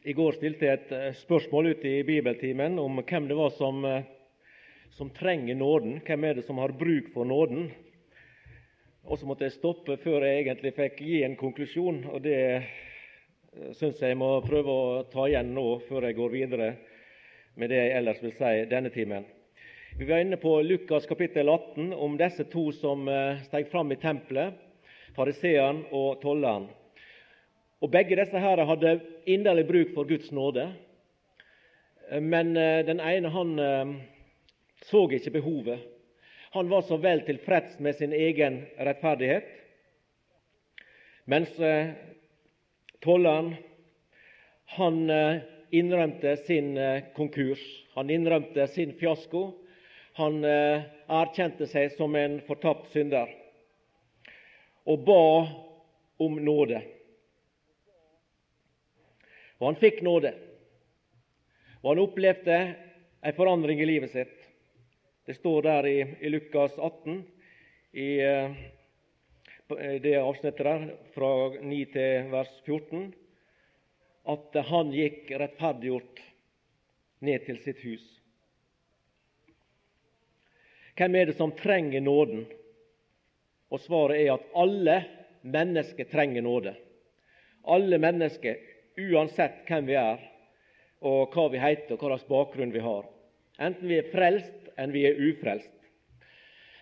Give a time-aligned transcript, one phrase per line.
[0.00, 3.82] I går stilte jeg et eh, spørsmål ute i bibeltimen om hvem det var som,
[3.84, 4.06] eh,
[4.96, 5.98] som trenger nåden.
[6.06, 7.66] Hvem er det som har bruk for nåden?
[9.04, 12.00] Og så måtte jeg stoppe før jeg egentlig fikk gi en konklusjon.
[12.14, 12.72] og Det eh,
[13.76, 16.72] syns jeg må prøve å ta igjen nå, før jeg går videre
[17.60, 19.28] med det jeg ellers vil si denne timen.
[20.00, 23.04] Vi var inne på Lukas kapittel 18 om disse to som
[23.44, 24.56] steg fram i tempelet,
[25.12, 26.70] fariseeren og tolleren.
[27.80, 30.66] Og Begge disse her hadde inderlig bruk for Guds nåde.
[32.20, 33.94] Men eh, den ene han eh,
[34.84, 35.80] så ikke behovet.
[36.52, 39.46] Han var så vel tilfreds med sin egen rettferdighet.
[41.24, 41.92] Mens eh,
[43.00, 43.54] tolleren
[44.76, 45.00] han
[45.70, 46.76] innrømte sin
[47.16, 47.62] konkurs.
[47.94, 49.48] Han innrømte sin fiasko.
[50.18, 53.30] Han erkjente seg som en fortapt synder
[54.86, 55.24] og ba
[56.22, 56.82] om nåde.
[59.60, 60.32] Og han fikk nåde.
[61.82, 62.58] Og han opplevde
[63.20, 64.36] en forandring i livet sitt.
[65.28, 67.20] Det står der i, i Lukas 18,
[67.92, 73.10] i, i det avsnittet der, fra 9 til vers 14,
[74.32, 76.24] at han gikk rettferdiggjort
[77.28, 78.04] ned til sitt hus.
[80.96, 82.44] Hvem er det som trenger nåden?
[83.70, 84.96] Og Svaret er at alle
[85.46, 86.74] mennesker trenger nåde.
[87.64, 88.56] Alle mennesker,
[89.08, 90.20] uansett hvem vi er,
[91.00, 93.06] og hva vi heter, og hva slags bakgrunn vi har.
[93.60, 95.72] Enten vi er frelst enn vi er ufrelst.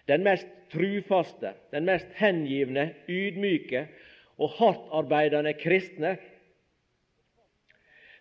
[0.09, 3.87] Den mest trufaste, den mest hengivne, ydmyke
[4.39, 6.17] og hardtarbeidende kristne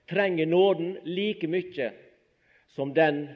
[0.09, 1.91] trenger nåden like mye
[2.75, 3.27] som den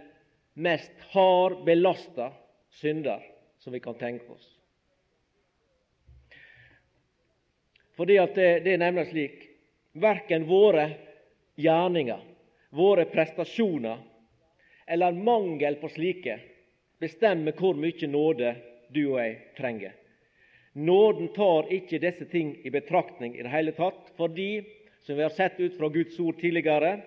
[0.54, 2.32] mest hard belasta
[2.82, 3.24] synder
[3.60, 4.48] som vi kan tenke oss.
[8.00, 9.51] Fordi at det, det er nemlig slik
[9.94, 10.92] verken våre
[11.56, 12.20] gjerninger,
[12.70, 13.98] våre prestasjoner
[14.88, 16.40] eller mangel på slike
[17.00, 18.56] bestemmer hvor mye nåde
[18.92, 19.96] du og jeg trenger.
[20.74, 24.64] Nåden tar ikke disse ting i betraktning i det hele tatt, fordi,
[25.04, 27.02] som vi har sett ut fra Guds ord tidligere,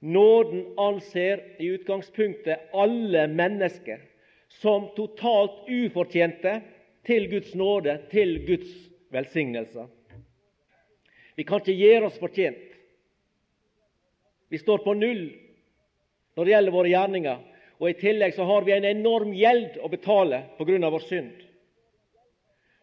[0.00, 4.02] nåden anser i utgangspunktet alle mennesker
[4.60, 6.58] som totalt ufortjente
[7.06, 8.72] til Guds nåde, til Guds
[9.14, 9.88] velsignelser.
[11.36, 12.66] Vi kan ikke gjøre oss fortjent.
[14.50, 15.28] Vi står på null
[16.34, 17.46] når det gjelder våre gjerninger.
[17.80, 20.90] Og I tillegg så har vi en enorm gjeld å betale pga.
[20.90, 21.36] vår synd.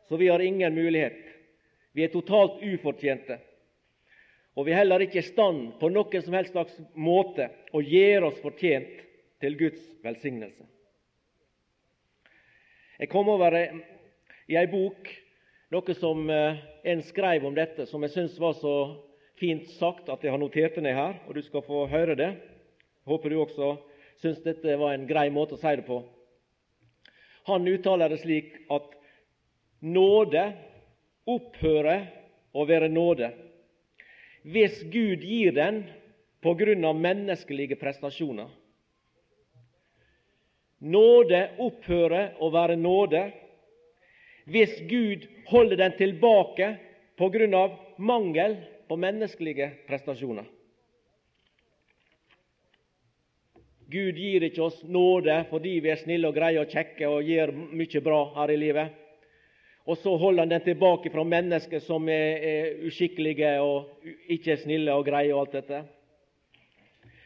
[0.08, 1.20] Så vi har ingen mulighet.
[1.92, 3.40] Vi er totalt ufortjente.
[4.56, 8.32] Og vi er heller ikke i stand på noen som helst slags måte å gjøre
[8.32, 9.04] oss fortjent
[9.42, 10.66] til Guds velsignelse.
[12.98, 15.12] Jeg kom over i ei bok
[15.74, 18.76] noe som eh, en skrev om dette, som jeg syns var så
[19.38, 22.32] fint sagt at jeg har notert det ned her, og du skal få høre det.
[23.08, 23.76] Håper du også
[24.22, 26.02] syns dette var en grei måte å si det på.
[27.48, 28.96] Han uttaler det slik at
[29.86, 30.44] nåde
[31.28, 32.08] opphører
[32.58, 33.30] å være nåde
[34.48, 35.82] hvis Gud gir den
[36.44, 38.48] på grunn av menneskelige prestasjoner.
[40.88, 43.26] Nåde opphører å være nåde
[44.48, 46.78] hvis Gud holder den tilbake
[47.18, 47.70] pga.
[47.98, 50.46] mangel på menneskelige prestasjoner.
[53.90, 57.54] Gud gir ikke oss nåde fordi vi er snille og greie og kjekke og gjør
[57.56, 58.96] mye bra her i livet.
[59.88, 64.64] Og så holder han den tilbake fra mennesker som er, er uskikkelige og ikke er
[64.64, 65.82] snille og greie og alt dette.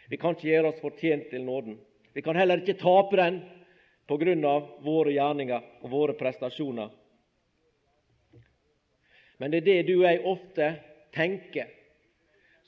[0.09, 1.79] Vi kan ikke gjøre oss fortjent til nåden.
[2.13, 3.41] Vi kan heller ikke tape den
[4.07, 4.55] pga.
[4.83, 6.89] våre gjerninger og våre prestasjoner.
[9.41, 10.65] Men det er det du og jeg ofte
[11.15, 11.69] tenker,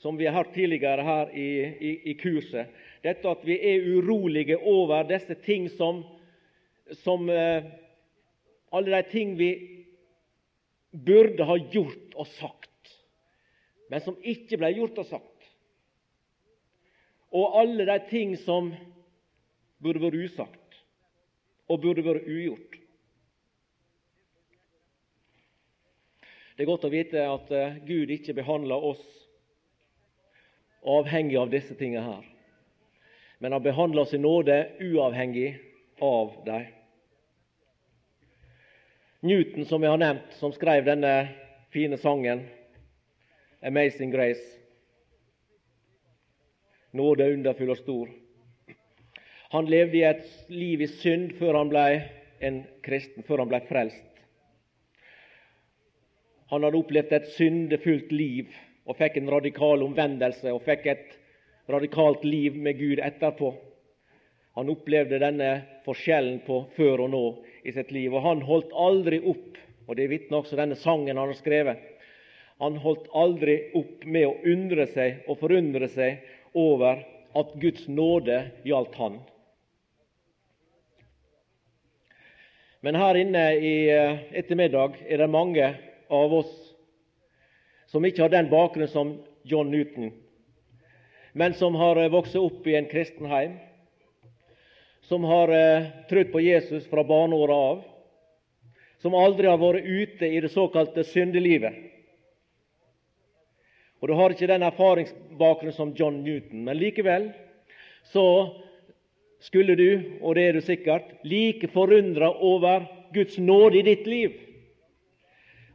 [0.02, 2.72] som vi har hørt tidligere her i, i, i kurset.
[3.04, 6.02] Dette at vi er urolige over disse ting som,
[7.04, 7.62] som uh,
[8.74, 9.52] Alle de ting vi
[10.90, 12.90] burde ha gjort og sagt,
[13.86, 15.46] men som ikke ble gjort og sagt.
[17.30, 18.72] Og alle de ting som
[19.78, 20.80] burde vært usagt
[21.70, 22.80] og burde vært ugjort.
[26.54, 29.02] Det er godt å vite at eh, Gud ikke behandler oss
[30.86, 32.28] avhengig av disse tingene her.
[33.42, 35.56] Men han behandler oss i nåde uavhengig
[36.04, 36.68] av dem.
[39.24, 41.14] Newton, som jeg har nevnt, som skrev denne
[41.74, 42.44] fine sangen
[43.64, 44.60] 'Amazing Grace'.
[46.92, 48.08] Nåde underfull og stor.
[49.50, 51.86] Han levde i et liv i synd før han ble
[52.40, 54.13] en kristen, før han ble frelst.
[56.54, 58.52] Han hadde opplevd et syndefullt liv
[58.86, 61.14] og fikk en radikal omvendelse og fikk et
[61.66, 63.48] radikalt liv med Gud etterpå.
[64.54, 65.48] Han opplevde denne
[65.82, 67.22] forskjellen på før og nå
[67.66, 69.56] i sitt liv, og han holdt aldri opp,
[69.88, 71.80] og det vitner også denne sangen han har skrevet.
[72.62, 76.22] Han holdt aldri opp med å undre seg og forundre seg
[76.54, 77.02] over
[77.34, 79.18] at Guds nåde gjaldt han.
[82.86, 85.72] Men her inne i eh, ettermiddag er det mange
[86.14, 86.52] av oss
[87.90, 89.14] som ikke har den bakgrunnen som
[89.46, 90.12] John Newton,
[91.32, 93.58] men som har eh, vokst opp i en kristen heim,
[95.06, 97.82] som har eh, trodd på Jesus fra barneåra av,
[98.98, 101.76] som aldri har vært ute i det såkalte syndelivet.
[104.00, 107.30] Og Du har ikke den erfaringsbakgrunnen som John Newton, men likevel
[108.12, 108.26] så
[109.44, 112.84] skulle du, og det er du sikkert, like forundra over
[113.14, 114.34] Guds nåde i ditt liv.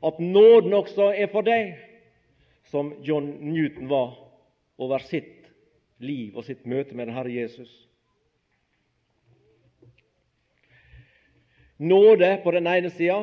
[0.03, 1.75] At nåden også er for deg,
[2.71, 4.15] som John Newton var
[4.79, 5.49] over sitt
[5.99, 7.71] liv og sitt møte med den Herre Jesus.
[11.79, 13.21] Nåde på den ene sida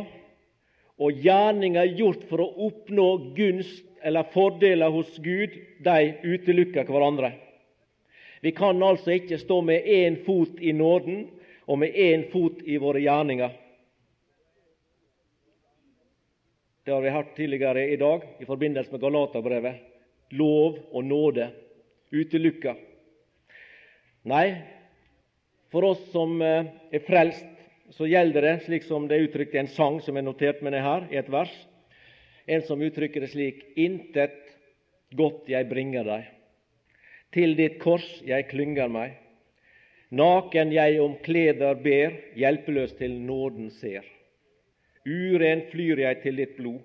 [0.97, 5.53] og gjerninger gjort for å oppnå gunst eller fordeler hos Gud,
[5.85, 7.35] de utelukker hverandre.
[8.41, 11.27] Vi kan altså ikke stå med én fot i nåden
[11.67, 13.53] og med én fot i våre gjerninger.
[16.87, 19.79] Det har vi hørt tidligere i dag i forbindelse med Galaterbrevet.
[20.39, 21.49] Lov og nåde
[22.15, 22.77] utelukka.
[24.31, 24.53] Nei,
[25.75, 27.49] for oss som eh, er frelst,
[27.91, 30.79] så gjelder det, slik som det er uttrykt i en sang som er notert med
[30.79, 31.51] det her, i et vers,
[32.47, 34.39] en som uttrykker det slik Intet
[35.19, 36.33] godt jeg bringer deg,
[37.35, 39.19] til ditt kors jeg klynger meg.
[40.15, 44.07] Naken jeg om kleder ber, hjelpeløs til nåden ser.
[45.07, 46.81] Uren flyr jeg til ditt blod,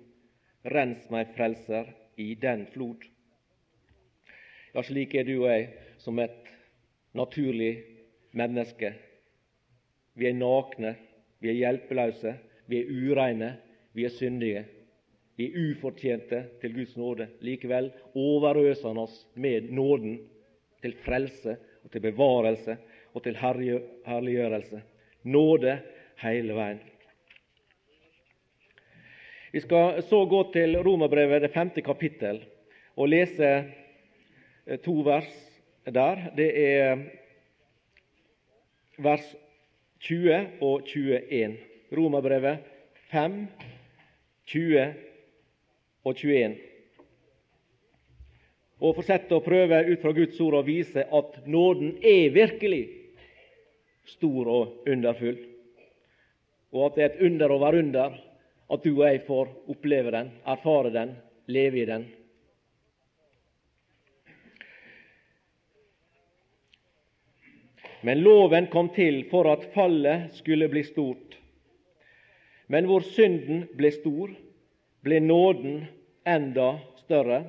[0.70, 3.02] rens meg, Frelser, i den flod.
[4.72, 5.64] Ja, slik er du og jeg
[6.00, 6.52] som et
[7.18, 7.72] naturlig
[8.38, 8.92] menneske.
[10.14, 10.94] Vi er nakne,
[11.42, 12.36] vi er hjelpeløse,
[12.70, 13.50] vi er ureine,
[13.92, 14.62] vi er syndige.
[15.36, 17.26] Vi er ufortjente til Guds nåde.
[17.42, 20.20] Likevel overøser han oss med nåden
[20.84, 22.76] til frelse og til bevarelse
[23.12, 24.82] og til herliggjørelse.
[25.24, 25.78] Nåde
[26.22, 26.82] hele veien.
[29.52, 32.38] Vi skal så gå til Romerbrevet, det femte kapittel,
[32.96, 35.28] og lese eh, to vers
[35.84, 36.22] der.
[36.36, 37.02] Det er
[38.96, 39.26] vers
[40.00, 41.58] 20 og 21.
[41.92, 42.64] Romerbrevet
[43.12, 43.46] 5,
[44.48, 44.86] 20
[46.04, 46.56] og 21
[48.82, 52.82] og fortsette å prøve ut fra Guds ord å vise at nåden er virkelig
[54.10, 55.36] stor og underfull,
[56.74, 58.16] og at det er et under over under
[58.72, 61.14] at du og jeg får oppleve den, erfare den,
[61.46, 62.06] leve i den.
[68.02, 71.36] Men loven kom til for at fallet skulle bli stort.
[72.66, 74.32] Men hvor synden ble stor,
[75.04, 75.84] ble nåden
[76.26, 77.42] enda større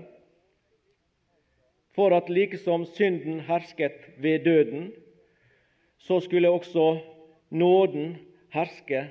[1.93, 4.91] for at like som synden hersket ved døden,
[5.97, 6.97] så skulle også
[7.53, 8.15] nåden
[8.53, 9.07] herske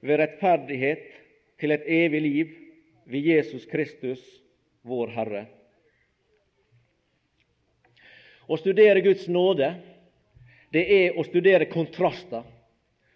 [0.00, 1.21] ved rettferdighet
[1.62, 2.54] til et evig liv
[3.06, 4.22] ved Jesus Kristus,
[4.82, 5.44] vår Herre.
[8.50, 9.68] Å studere Guds nåde,
[10.74, 12.42] det er å studere kontraster.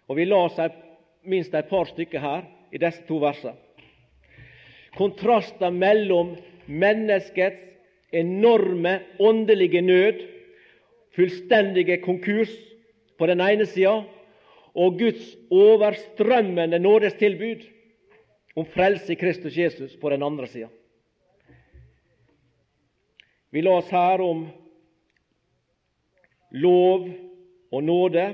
[0.07, 0.55] Og Vi las
[1.27, 3.57] minst et par stykker her i disse to versene.
[4.95, 6.37] Kontraster mellom
[6.67, 10.23] menneskets enorme åndelige nød,
[11.11, 12.53] fullstendige konkurs
[13.19, 14.05] på den ene sida,
[14.77, 17.73] og Guds overstrømmende nådestilbud
[18.57, 20.69] om frelse i Kristus Jesus på den andre sida.
[23.53, 24.47] Vi la oss her om
[26.57, 27.05] lov
[27.71, 28.25] og nåde.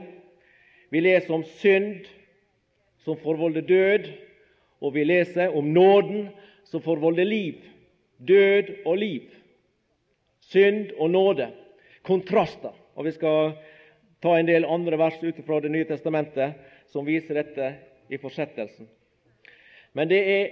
[0.89, 2.07] Vi leser om synd
[3.03, 4.07] som forvolder død,
[4.79, 6.29] og vi leser om nåden
[6.71, 7.59] som forvolder liv.
[8.17, 9.31] Død og liv
[10.53, 11.51] synd og nåde.
[12.03, 12.73] Kontraster.
[12.95, 13.53] Og Vi skal
[14.21, 16.53] ta en del andre vers ut fra Det nye testamentet
[16.91, 17.73] som viser dette
[18.09, 18.87] i fortsettelsen.
[19.93, 20.51] Men det er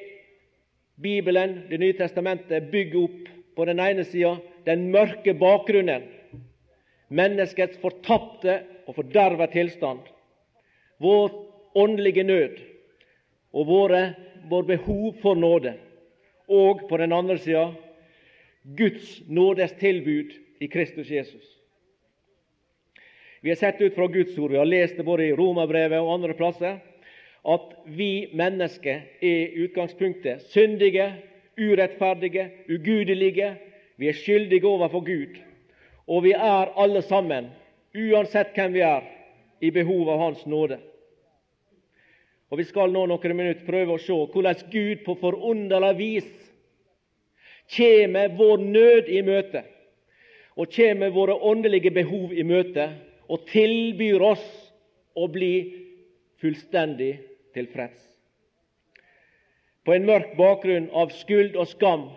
[1.01, 6.03] Bibelen, Det nye testamentet, bygger opp på den ene sida den mørke bakgrunnen,
[7.09, 10.03] menneskets fortapte og forderva tilstand,
[11.01, 11.31] vår
[11.75, 12.59] åndelige nød
[13.53, 14.03] og våre,
[14.49, 15.73] vår behov for nåde.
[16.47, 17.71] Og på den andre sida
[18.77, 21.47] Guds nådes tilbud i Kristus Jesus.
[23.41, 26.13] Vi har sett ut fra Guds ord, vi har lest det både i Romerbrevet og
[26.13, 26.77] andre plasser,
[27.45, 31.13] at vi mennesker er i utgangspunktet syndige,
[31.57, 33.57] urettferdige, ugudelige,
[33.97, 35.35] Vi er skyldige overfor Gud,
[36.07, 37.51] og vi er alle sammen,
[37.93, 39.03] uansett hvem vi er,
[39.61, 40.79] i behov av Hans nåde.
[42.49, 46.31] Og Vi skal nå noen minutter prøve å se hvordan Gud på forunderlig vis
[47.75, 49.61] kommer vår nød i møte,
[50.57, 52.89] og kommer våre åndelige behov i møte,
[53.29, 54.47] og tilbyr oss
[55.15, 55.53] å bli
[56.41, 57.19] fullstendig
[57.53, 57.99] tilfreds.
[59.85, 62.07] På en mørk bakgrunn av skyld og skam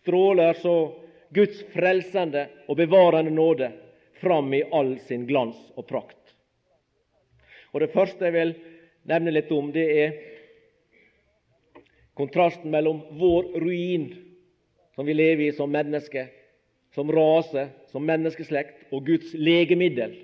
[0.00, 0.76] stråler så
[1.34, 3.70] Guds frelsende og bevarende nåde
[4.20, 6.20] fram i all sin glans og prakt.
[7.72, 8.54] Og Det første jeg vil
[9.04, 10.14] nevne litt om, det er
[12.16, 14.08] kontrasten mellom vår ruin,
[14.94, 16.30] som vi lever i som mennesker,
[16.94, 20.14] som rase, som menneskeslekt, og Guds legemiddel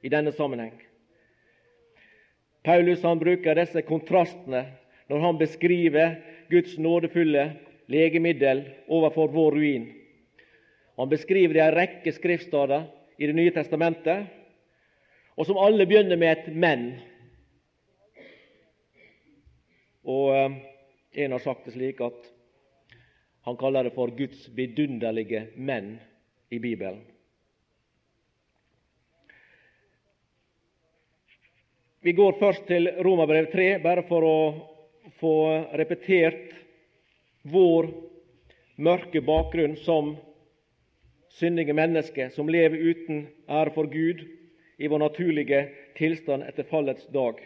[0.00, 0.72] i denne sammenheng.
[2.66, 4.64] Paulus han bruker disse kontrastene
[5.06, 6.16] når han beskriver
[6.50, 7.44] Guds nådefulle
[7.86, 9.84] legemiddel overfor vår ruin.
[10.96, 14.26] Han beskriver det i en rekke skriftsteder i Det nye testamentet,
[15.36, 17.00] og som alle begynner med et 'men'.
[20.04, 20.50] Og eh,
[21.16, 22.32] En har sagt det slik at
[23.40, 26.00] han kaller det for Guds vidunderlige menn
[26.50, 27.15] i Bibelen.
[32.06, 34.40] Vi går først til Romerbrev 3, bare for å
[35.18, 35.30] få
[35.74, 36.52] repetert
[37.50, 37.88] vår
[38.78, 40.12] mørke bakgrunn som
[41.34, 44.22] syndige mennesker som lever uten ære for Gud
[44.78, 45.64] i vår naturlige
[45.98, 47.42] tilstand etter fallets dag.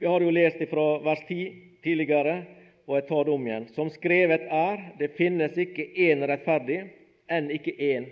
[0.00, 1.52] Vi har jo lest fra vers 10
[1.84, 2.40] tidligere,
[2.88, 3.70] og jeg tar det om igjen.
[3.76, 6.80] Som skrevet er, det finnes ikke én rettferdig,
[7.28, 8.08] enn ikke én.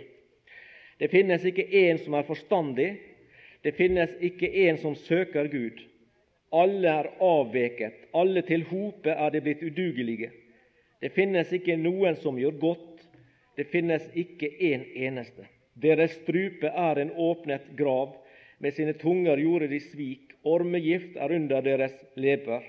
[1.00, 2.98] Det finnes ikke én som er forstandig,
[3.66, 5.80] det finnes ikke én som søker Gud.
[6.54, 10.28] Alle er avveket, alle til hope er de blitt udugelige.
[11.02, 13.02] Det finnes ikke noen som gjør godt,
[13.58, 15.48] det finnes ikke en eneste.
[15.74, 18.14] Deres strupe er en åpnet grav,
[18.62, 22.62] med sine tunger gjorde de svik, ormegift er under deres leper.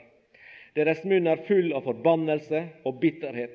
[0.73, 3.53] Deres munn er full av forbannelse og bitterhet.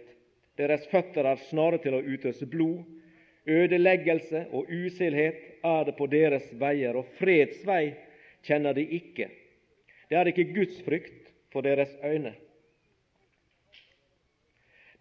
[0.62, 2.86] Deres føtter er snare til å utøse blod.
[3.50, 7.94] Ødeleggelse og uselhet er det på deres veier, og fredsvei
[8.46, 9.28] kjenner de ikke.
[10.08, 12.34] Det er ikke Guds frykt for deres øyne.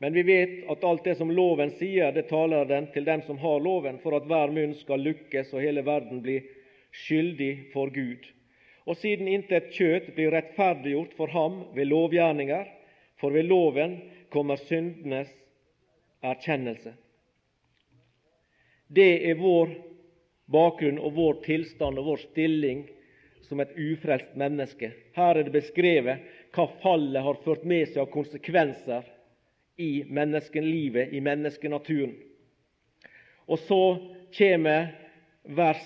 [0.01, 3.37] Men vi vet at alt det som loven sier, det taler den til dem som
[3.37, 6.39] har loven, for at hver munn skal lukkes og hele verden bli
[7.03, 8.25] skyldig for Gud.
[8.89, 12.65] Og siden intet kjøtt blir rettferdiggjort for ham ved lovgjerninger,
[13.21, 13.99] for ved loven
[14.33, 15.29] kommer syndenes
[16.25, 16.95] erkjennelse.
[18.89, 19.69] Det er vår
[20.51, 22.83] bakgrunn og vår tilstand og vår stilling
[23.47, 24.91] som et ufrelst menneske.
[25.15, 26.23] Her er det beskrevet
[26.55, 29.07] hva fallet har ført med seg av konsekvenser
[29.81, 32.13] i menneskelivet, i menneskenaturen.
[33.47, 33.81] Og så
[34.37, 34.91] kommer
[35.43, 35.83] vers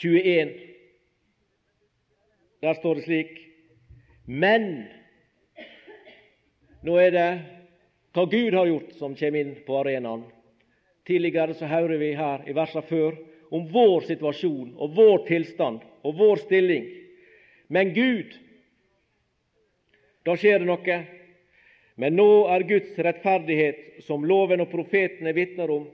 [0.00, 0.52] 21.
[2.62, 3.38] Der står det slik
[4.26, 4.86] Men
[6.86, 7.30] nå er det
[8.14, 10.24] hva Gud har gjort, som kommer inn på arenaen.
[11.06, 13.16] Tidligere så hører vi her i versene før
[13.52, 16.86] om vår situasjon og vår tilstand og vår stilling.
[17.68, 18.36] Men Gud,
[20.26, 20.98] da skjer det noe.
[22.00, 25.88] Men nå er Guds rettferdighet, som loven og profetene vitner om,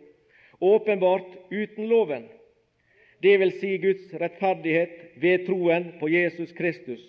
[0.61, 2.29] åpenbart uten loven.
[3.23, 7.03] Det vil si Guds rettferdighet ved troen på Jesus Kristus,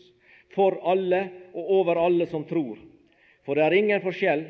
[0.56, 2.79] for alle og over alle som tror.
[3.46, 4.48] For det er ingen forskjell.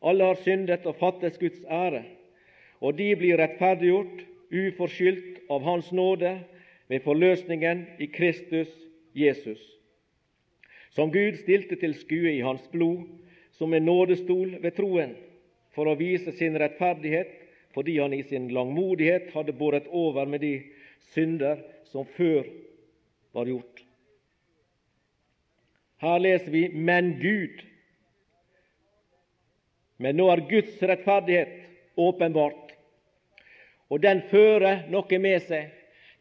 [0.00, 2.06] Alle har syndet og fattes Guds ære,
[2.80, 6.38] og de blir rettferdiggjort uforskyldt av Hans nåde
[6.90, 8.70] ved forløsningen i Kristus
[9.14, 9.60] Jesus,
[10.96, 13.04] som Gud stilte til skue i Hans blod
[13.60, 15.12] som en nådestol ved troen,
[15.76, 17.30] for å vise sin rettferdighet,
[17.74, 20.54] fordi han i sin langmodighet hadde båret over med de
[21.12, 21.60] synder
[21.92, 22.48] som før
[23.36, 23.84] var gjort.
[26.00, 27.62] Her leser vi 'men Gud'.
[29.98, 31.52] Men nå er Guds rettferdighet
[31.96, 32.69] åpenbart,
[33.90, 35.70] og den fører noe med seg.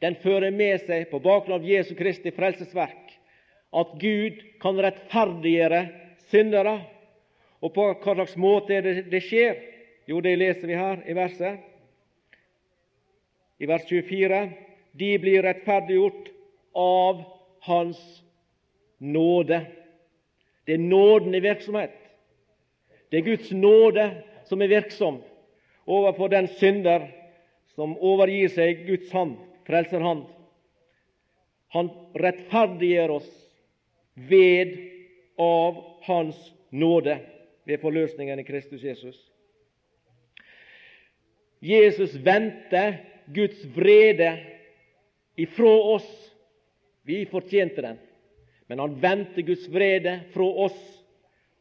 [0.02, 3.12] Den fører med seg, på bakgrunn av Jesu Kristi frelsesverk,
[3.70, 5.84] at Gud kan rettferdiggjøre
[6.32, 6.80] syndere
[7.60, 9.58] og på hva slags måte er det det skjer?
[10.10, 11.60] Jo, det leser vi her i verset.
[13.60, 14.40] I vers 24
[15.00, 16.32] de blir rettferdiggjort
[16.80, 17.22] av
[17.68, 18.00] Hans
[19.04, 19.60] nåde.
[20.66, 21.94] Det er nåden i virksomhet.
[23.12, 24.06] Det er Guds nåde
[24.48, 25.20] som er virksom
[25.90, 27.10] overfor den synder
[27.80, 30.26] som overgir seg Guds hand, frelserhand.
[31.72, 31.88] Han
[32.20, 33.30] rettferdiggjør oss
[34.28, 34.74] ved
[35.40, 36.36] av Hans
[36.76, 37.16] nåde
[37.64, 39.16] ved forløsningen i Kristus Jesus.
[41.64, 42.84] Jesus vendte
[43.32, 44.34] Guds vrede
[45.40, 46.10] ifra oss.
[47.08, 48.02] Vi fortjente den,
[48.68, 50.80] men han vendte Guds vrede fra oss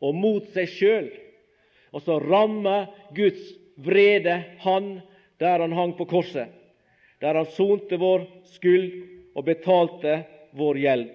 [0.03, 1.13] og mot seg sjøl.
[1.95, 4.35] Og så rammer Guds vrede
[4.67, 4.97] han
[5.38, 6.49] der han hang på korset,
[7.21, 8.26] der han sonte vår
[8.57, 8.90] skyld
[9.35, 10.21] og betalte
[10.59, 11.11] vår gjeld.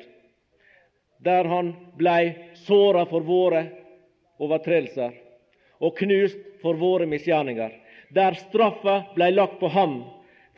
[1.24, 2.34] Der han blei
[2.66, 3.66] såra for våre
[4.44, 5.16] overtredelser
[5.84, 7.72] og knust for våre misgjerninger.
[8.14, 10.02] Der straffa blei lagt på ham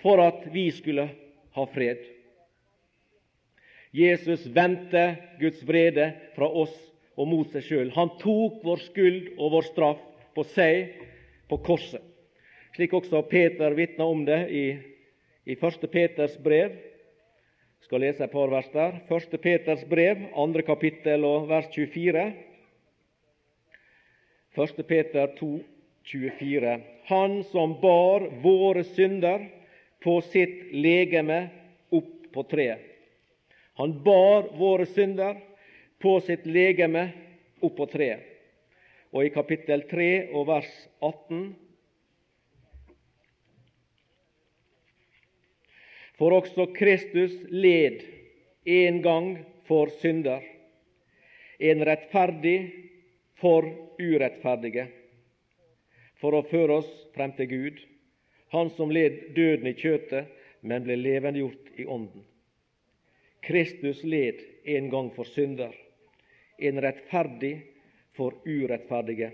[0.02, 1.08] for at vi skulle
[1.56, 2.02] ha fred.
[3.96, 6.74] Jesus vendte Guds vrede fra oss
[7.16, 7.94] og mot seg sjøl.
[7.96, 10.02] Han tok vår skyld og vår straff
[10.36, 10.98] på seg
[11.48, 12.04] på korset.
[12.76, 14.66] Slik også Peter vitna om det i,
[15.48, 15.86] i 1.
[15.92, 16.74] Peters brev.
[16.76, 18.98] Jeg skal lese et par vers der.
[19.08, 19.38] 1.
[19.40, 20.64] Peters brev, 2.
[20.68, 22.26] kapittel og vers 24.
[24.60, 24.84] 1.
[24.92, 25.54] Peter 2,
[26.12, 26.76] 24.
[27.08, 29.48] Han som bar våre synder
[30.04, 31.46] på sitt legeme
[31.96, 32.84] opp på treet.
[33.80, 35.40] Han bar våre synder
[36.04, 37.08] på sitt legeme
[37.64, 38.20] opp på treet.
[39.16, 41.54] Og i kapittel 3 og vers 18
[46.16, 48.04] For også Kristus led
[48.66, 49.32] en gang
[49.68, 50.44] for synder,
[51.60, 52.60] en rettferdig
[53.40, 53.68] for
[54.00, 54.88] urettferdige,
[56.20, 57.84] for å føre oss frem til Gud,
[58.54, 60.30] Han som led døden i kjøtet,
[60.62, 62.24] men ble levendegjort i ånden.
[63.44, 65.74] Kristus led en gang for synder,
[66.58, 67.58] en rettferdig
[68.16, 69.32] for urettferdige.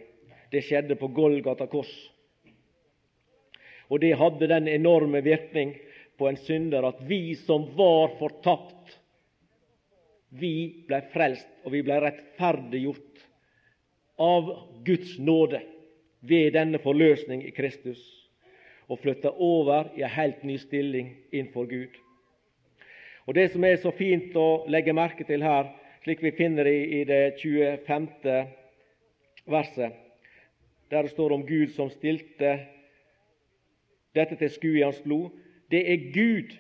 [0.51, 1.91] Det skjedde på Golgata kors.
[3.91, 5.75] Og det hadde den enorme virkning
[6.17, 8.97] på en synder at vi som var fortapt,
[10.29, 13.23] vi blei frelst, og vi blei rettferdiggjort
[14.21, 14.51] av
[14.85, 15.59] Guds nåde
[16.21, 17.99] ved denne forløsning i Kristus,
[18.87, 21.97] og flytta over i ei helt ny stilling innenfor Gud.
[23.27, 25.69] Og Det som er så fint å legge merke til her,
[26.03, 28.07] slik vi finner det i det 25.
[29.45, 29.93] verset,
[30.91, 32.57] der det står om Gud som stilte
[34.15, 35.29] dette til skue i hans blod,
[35.71, 36.53] det er Gud.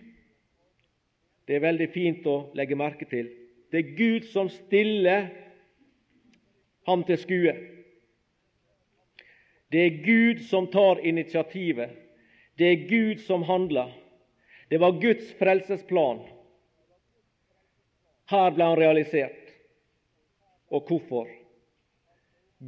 [1.47, 3.29] Det er veldig fint å legge merke til.
[3.71, 5.29] Det er Gud som stiller
[6.87, 7.53] ham til skue.
[9.71, 11.91] Det er Gud som tar initiativet.
[12.59, 13.91] Det er Gud som handler.
[14.69, 16.23] Det var Guds frelsesplan.
[18.31, 19.39] Her ble han realisert.
[20.71, 21.27] Og hvorfor?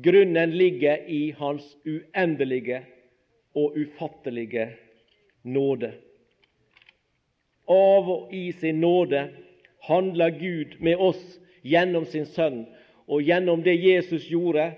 [0.03, 2.81] Grunnen ligger i hans uendelige
[3.55, 4.71] og ufattelige
[5.43, 5.93] nåde.
[7.69, 9.27] Av og i sin nåde
[9.87, 11.21] handler Gud med oss
[11.63, 12.65] gjennom sin Sønn,
[13.07, 14.71] og gjennom det Jesus gjorde,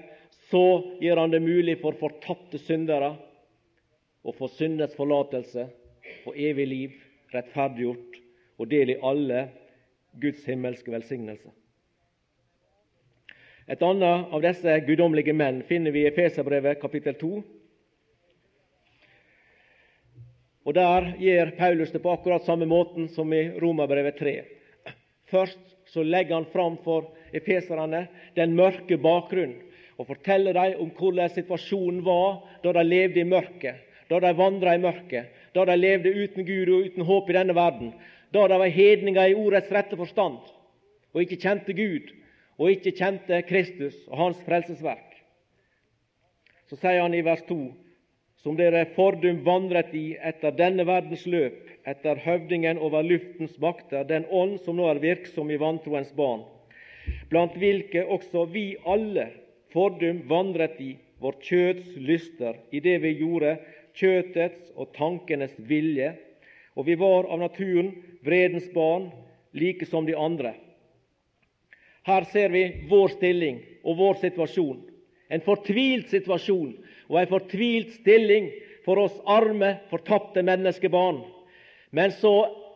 [0.50, 0.64] så
[1.02, 3.16] gjør han det mulig for fortapte syndere
[4.26, 5.68] å få syndens forlatelse
[6.26, 6.96] og evig liv,
[7.34, 8.20] rettferdiggjort
[8.62, 9.48] og del i alle
[10.22, 11.50] Guds himmelske velsignelse.
[13.66, 17.32] Et annet av disse guddommelige menn finner vi i Efeserbrevet kapittel 2.
[20.66, 24.36] Og Der gjør Paulus det på akkurat samme måten som i Romerbrevet 3.
[25.30, 25.60] Først
[25.94, 29.62] så legger han fram for efeserne den mørke bakgrunnen
[29.98, 33.78] og forteller dem om hvordan situasjonen var da de levde i mørket,
[34.10, 37.56] da de vandra i mørket, da de levde uten Gud og uten håp i denne
[37.56, 37.94] verden,
[38.34, 40.42] da de var hedninger i ordets rette forstand
[41.14, 42.12] og ikke kjente Gud
[42.58, 45.14] og ikke kjente Kristus og hans frelsesverk.
[46.68, 47.60] Så sier han i vers 2.:
[48.46, 54.28] Som dere fordum vandret i etter denne verdens løp, etter høvdingen over luftens makter, den
[54.30, 56.44] ånd som nå er virksom i vantroens barn,
[57.32, 59.26] blant hvilke også vi alle
[59.74, 60.92] fordum vandret i
[61.26, 63.56] vårt kjøds lyster, i det vi gjorde
[63.98, 66.12] kjøtets og tankenes vilje,
[66.78, 69.10] og vi var av naturen vredens barn,
[69.58, 70.54] like som de andre.
[72.06, 74.84] Her ser vi vår stilling og vår situasjon.
[75.34, 76.76] En fortvilt situasjon
[77.10, 78.50] og en fortvilt stilling
[78.86, 81.24] for oss arme, fortapte menneskebarn.
[81.92, 82.34] Men så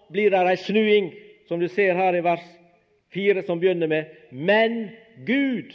[0.10, 1.12] blir det ei snuing,
[1.48, 2.46] som du ser her i vers
[3.14, 4.90] 4, som begynner med Men
[5.26, 5.74] Gud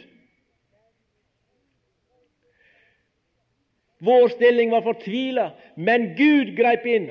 [4.05, 7.07] Vår stilling var fortvila, men Gud greip inn.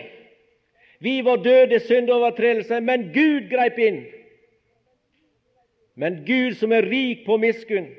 [1.02, 4.04] Vi var døde syndovertredelse, men Gud greip inn.
[5.96, 7.90] Men Gud, som er rik på miskunn,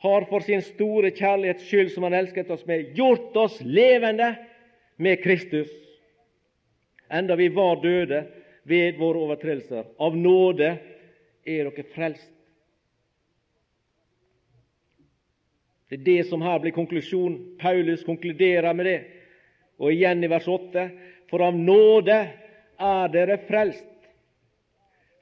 [0.00, 4.34] har for sin store kjærlighets skyld, som Han elsket oss med, gjort oss levende
[4.96, 5.70] med Kristus.
[7.10, 8.24] Enda vi var døde
[8.64, 9.84] ved våre overtredelser.
[9.98, 10.70] Av nåde
[11.44, 12.30] er dere frelst
[15.90, 17.56] Det er det som her blir konklusjonen.
[17.58, 18.98] Paulus konkluderer med det.
[19.82, 20.84] Og igjen i vers 8.:
[21.30, 22.18] For av nåde
[22.78, 23.88] er dere frelst.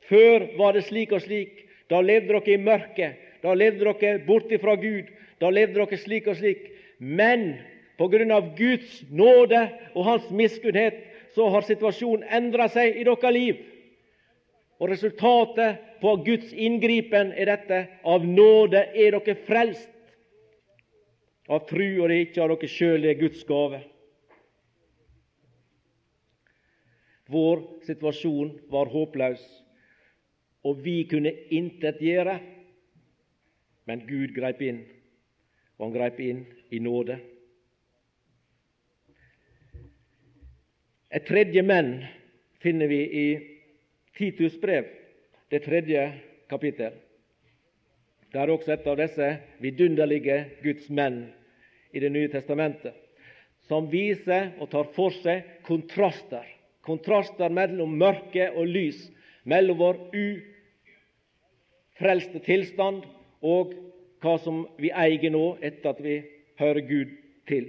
[0.09, 1.65] Før var det slik og slik.
[1.89, 3.17] Da levde dere i mørket.
[3.43, 5.11] Da levde dere borte fra Gud.
[5.41, 6.71] Da levde dere slik og slik.
[6.99, 7.55] Men
[7.99, 9.61] av Guds nåde
[9.95, 11.01] og Hans miskunnhet
[11.35, 13.61] så har situasjonen endra seg i deres liv.
[14.79, 19.91] Og Resultatet på Guds inngripen er dette av nåde er dere frelst.
[21.49, 23.81] Av tru og det ikke av dere sjøl, er Guds gave.
[27.29, 29.41] Vår situasjon var håpløs,
[30.65, 32.39] og vi kunne intet gjøre.
[33.89, 34.83] Men Gud greip inn,
[35.79, 37.17] og han greip inn i nåde.
[41.09, 42.05] Et tredje menn
[42.61, 43.27] finner vi i
[44.19, 44.85] Titus brev,
[45.49, 46.13] det tredje
[46.51, 46.93] kapittel.
[48.29, 49.29] Det er også et av disse
[49.63, 51.33] vidunderlige Guds menn
[51.97, 52.93] i Det nye testamentet,
[53.65, 56.45] som viser og tar for seg kontraster.
[56.85, 59.11] Kontraster mellom mørke og lys,
[59.49, 59.97] mellom vår
[61.97, 63.03] ufrelste tilstand
[63.43, 63.75] og
[64.23, 66.17] hva som vi eier nå etter at vi
[66.59, 67.13] hører Gud
[67.51, 67.69] til.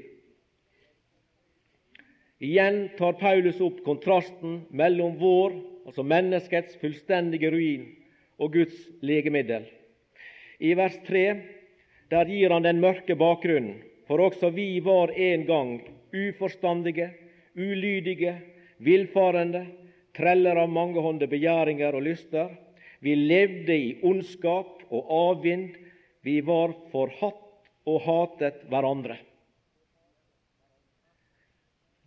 [2.40, 7.86] Igjen tar Paulus opp kontrasten mellom vår, altså menneskets, fullstendige ruin
[8.40, 9.66] og Guds legemiddel.
[10.60, 11.26] I vers 3
[12.10, 15.74] der gir han den mørke bakgrunnen, for også vi var en gang
[16.16, 17.12] uforstandige,
[17.54, 18.34] ulydige,
[18.82, 19.68] villfarende,
[20.18, 22.50] treller av mangehånde begjæringer og lyster.
[23.00, 25.76] Vi levde i ondskap og avvind,
[26.22, 27.46] vi var forhatt
[27.88, 29.18] og hatet hverandre.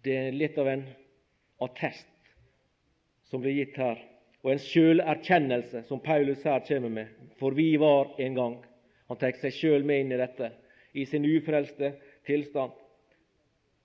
[0.03, 0.85] Det er litt av en
[1.63, 2.09] attest
[3.31, 3.97] som blir gitt her,
[4.43, 7.11] og en sjølerkjennelse som Paulus her kommer med.
[7.39, 8.57] For vi var en gang.
[9.09, 10.51] Han tar seg sjøl med inn i dette,
[10.93, 11.95] i sin ufrelste
[12.27, 12.75] tilstand.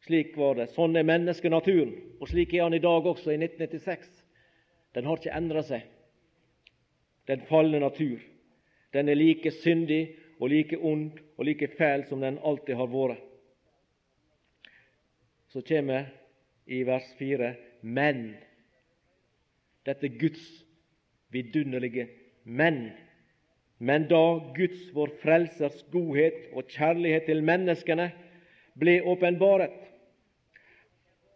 [0.08, 0.70] Slik var det.
[0.74, 4.10] Sånn er menneskenaturen, og slik er han i dag også, i 1996.
[4.96, 5.86] Den har ikke endra seg.
[7.28, 8.20] Den falne natur.
[8.94, 13.24] Den er like syndig og like ond og like fæl som den alltid har vært.
[15.48, 16.10] Så kommer
[16.68, 18.36] i vers 4 men.
[19.86, 20.44] Dette Guds
[21.32, 22.08] vidunderlige
[22.44, 22.92] men.
[23.80, 28.10] Men da Guds, vår Frelsers, godhet og kjærlighet til menneskene
[28.80, 29.84] ble åpenbaret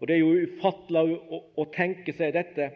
[0.01, 2.71] Og Det er jo ufattelig å, å tenke seg dette,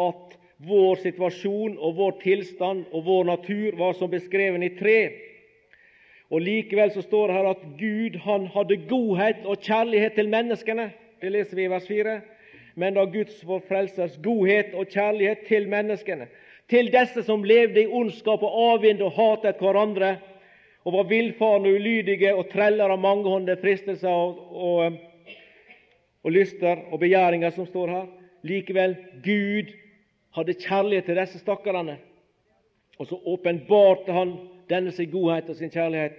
[0.00, 4.98] at vår situasjon og vår tilstand og vår natur var som beskreven i tre.
[6.30, 10.90] Og Likevel så står det her at Gud han hadde godhet og kjærlighet til menneskene.
[11.20, 12.20] Det leser vi i vers 4.
[12.78, 16.28] Men da Guds vår Frelsers godhet og kjærlighet til menneskene,
[16.70, 20.18] til disse som levde i ondskap og avvind og hatet hverandre,
[20.84, 24.94] og var villfarne og ulydige og treller av mangehånde fristelser og, og,
[26.24, 28.06] og lyster og begjæringer, som står her.
[28.46, 29.74] Likevel, Gud
[30.36, 31.98] hadde kjærlighet til disse stakkarene.
[33.00, 34.34] Og så åpenbarte han
[34.70, 36.18] denne sin godhet og sin kjærlighet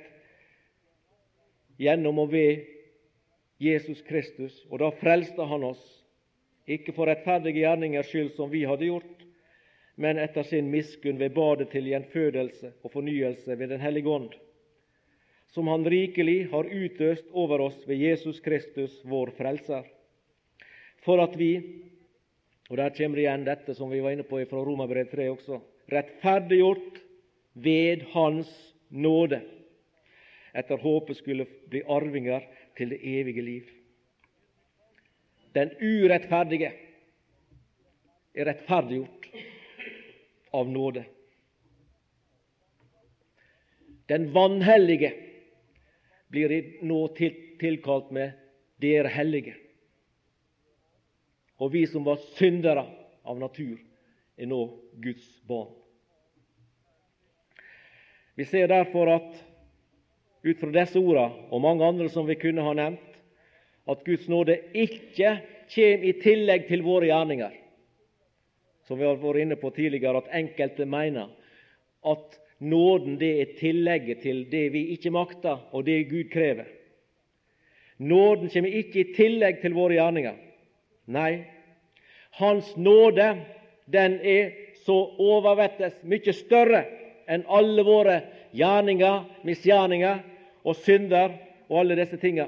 [1.81, 2.65] gjennom og ved
[3.61, 4.55] Jesus Kristus.
[4.69, 5.81] Og da frelste han oss,
[6.67, 9.25] ikke for rettferdige gjerninger skyld, som vi hadde gjort,
[10.01, 14.31] men etter sin miskunn ved badet til gjenfødelse og fornyelse ved Den hellige ånd,
[15.51, 19.83] som Han rikelig har utøst over oss ved Jesus Kristus, vår Frelser,
[21.05, 21.51] for at vi
[22.71, 25.57] og Der kommer igjen dette som vi var inne på fra Romerbrev 3 også.
[25.91, 27.01] Rettferdiggjort
[27.59, 28.47] ved Hans
[28.89, 29.41] nåde,
[30.55, 32.45] etter håpet skulle bli arvinger
[32.79, 33.65] til det evige liv.
[35.51, 36.69] Den urettferdige
[38.35, 39.27] er rettferdiggjort
[40.55, 41.03] av nåde.
[44.07, 45.11] Den vanhellige
[46.31, 46.55] blir
[46.87, 48.31] nå tilkalt med
[48.79, 49.59] 'dere hellige'.
[51.61, 52.87] Og vi som var syndere
[53.23, 53.77] av natur,
[54.37, 54.63] er nå
[55.03, 55.69] Guds barn.
[58.35, 59.37] Vi ser derfor at
[60.41, 63.21] ut fra disse ordene og mange andre som vi kunne ha nevnt,
[63.89, 65.35] at Guds nåde ikke
[65.71, 67.53] kommer i tillegg til våre gjerninger.
[68.87, 71.29] Som vi har vært inne på tidligere, at enkelte mener
[72.01, 76.67] at nåden det er tillegget til det vi ikke makter, og det Gud krever.
[78.01, 80.39] Nåden kommer ikke i tillegg til våre gjerninger.
[81.11, 81.43] Nei,
[82.39, 83.35] Hans nåde
[83.91, 84.53] den er
[84.85, 86.85] så overvettes mye større
[87.27, 88.21] enn alle våre
[88.55, 90.21] gjerninger, misgjerninger
[90.63, 91.35] og synder
[91.67, 92.47] og alle disse tinga.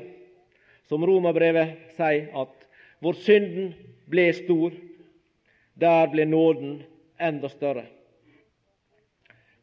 [0.87, 2.67] Som Romerbrevet sier, at
[3.03, 3.73] hvor synden
[4.07, 4.71] ble stor,
[5.75, 6.77] der ble nåden
[7.19, 7.85] enda større.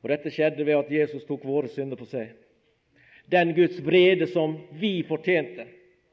[0.00, 2.32] Og Dette skjedde ved at Jesus tok våre synder på seg.
[3.30, 5.66] Den Guds vrede som vi fortjente,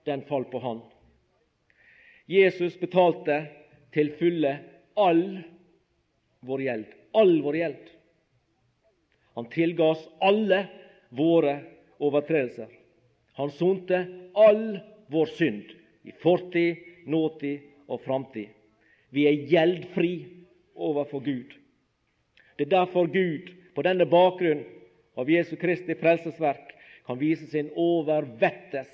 [0.05, 0.83] den falt på Han.
[2.27, 3.45] Jesus betalte
[3.95, 4.51] til fulle
[4.99, 5.23] all
[6.43, 6.89] vår gjeld.
[7.15, 7.85] All vår gjeld.
[9.37, 10.65] Han tilga oss alle
[11.15, 11.59] våre
[12.03, 12.67] overtredelser.
[13.39, 14.01] Han sonte
[14.35, 14.79] all
[15.13, 15.71] vår synd
[16.03, 18.49] i fortid, nåtid og framtid.
[19.09, 20.11] Vi er gjeldfri
[20.75, 21.53] overfor Gud.
[22.57, 24.65] Det er derfor Gud på denne bakgrunn
[25.17, 26.73] av Jesu Kristi frelsesverk
[27.07, 28.89] kan vise sin overvettes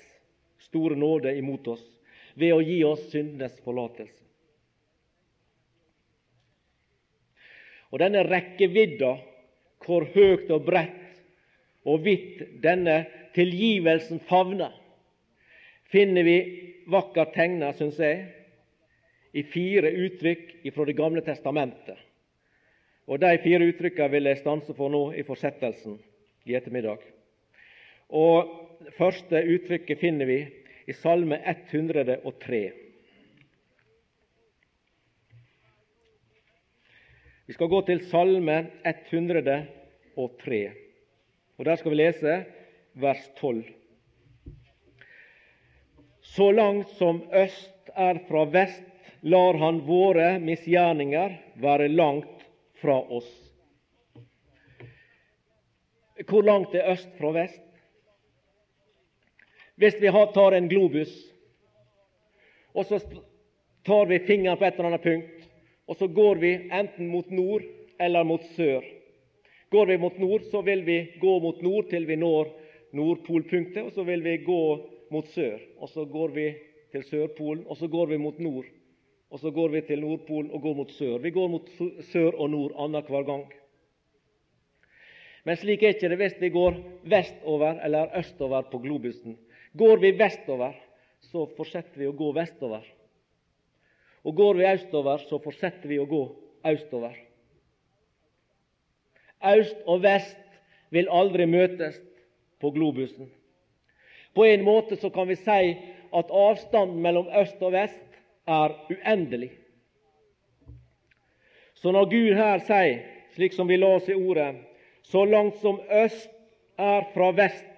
[0.68, 1.93] store nåde imot oss
[2.34, 4.22] ved å gi oss syndenes forlatelse.
[7.94, 9.12] Og denne rekkevidda,
[9.84, 11.20] hvor høyt og bredt
[11.86, 13.04] og vidt denne
[13.36, 14.72] tilgivelsen favner,
[15.92, 16.38] finner vi
[16.90, 18.24] vakkert tegna, syns jeg,
[19.34, 21.98] i fire uttrykk fra Det gamle testamentet.
[23.06, 25.98] Og De fire uttrykkene vil jeg stanse for nå i fortsettelsen
[26.48, 27.02] i ettermiddag.
[28.10, 30.38] Og første uttrykket finner vi
[30.86, 32.72] i Salme 103.
[37.46, 40.60] Vi skal gå til Salme 103,
[41.58, 42.36] og der skal vi lese
[42.94, 43.64] vers 12.
[46.24, 48.84] Så langt som øst er fra vest,
[49.22, 52.48] lar Han våre misgjerninger være langt
[52.80, 53.28] fra oss.
[56.28, 57.63] Hvor langt er øst fra vest?
[59.76, 61.12] Hvis vi tar en globus,
[62.74, 62.98] og så
[63.86, 65.48] tar vi fingeren på et eller annet punkt,
[65.86, 67.62] og så går vi enten mot nord
[68.00, 68.84] eller mot sør.
[69.70, 72.52] Går vi mot nord, så vil vi gå mot nord til vi når
[72.94, 74.62] Nordpolpunktet, og så vil vi gå
[75.10, 75.58] mot sør.
[75.82, 76.46] Og så går vi
[76.94, 78.68] til Sørpolen, og så går vi mot nord.
[79.34, 81.18] Og så går vi til Nordpolen og går mot sør.
[81.18, 81.70] Vi går mot
[82.12, 83.48] sør og nord annenhver gang.
[85.44, 86.78] Men slik er ikke det hvis vi går
[87.10, 89.34] vestover eller østover på globusen.
[89.74, 90.74] Går vi vestover,
[91.20, 92.84] så fortsetter vi å gå vestover.
[94.24, 96.22] Og går vi østover, så fortsetter vi å gå
[96.70, 97.16] østover.
[99.44, 100.38] Øst og vest
[100.94, 101.98] vil aldri møtes
[102.62, 103.26] på globusen.
[104.34, 105.74] På en måte så kan vi si
[106.14, 109.50] at avstanden mellom øst og vest er uendelig.
[111.74, 113.02] Så når Gud her sier,
[113.34, 114.54] slik som vi la oss i ordet,
[115.02, 116.30] så langt som øst
[116.78, 117.73] er fra vest,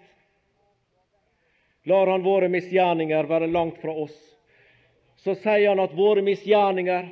[1.86, 4.16] lar Han våre misgjerninger være langt fra oss.
[5.22, 7.08] Så sier Han at våre misgjerninger,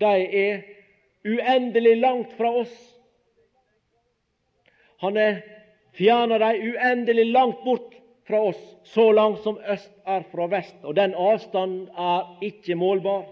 [0.00, 0.60] de er
[1.24, 2.74] uendelig langt fra oss.
[5.00, 5.40] Han er
[5.96, 7.94] fjerner dem uendelig langt bort
[8.26, 10.76] fra oss, så langt som øst er fra vest.
[10.82, 13.26] Og den avstanden er ikke målbar.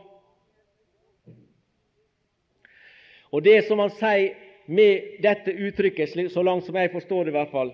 [3.31, 4.35] Og det som han sier
[4.69, 7.73] med dette uttrykket, så langt som jeg forstår det i hvert fall,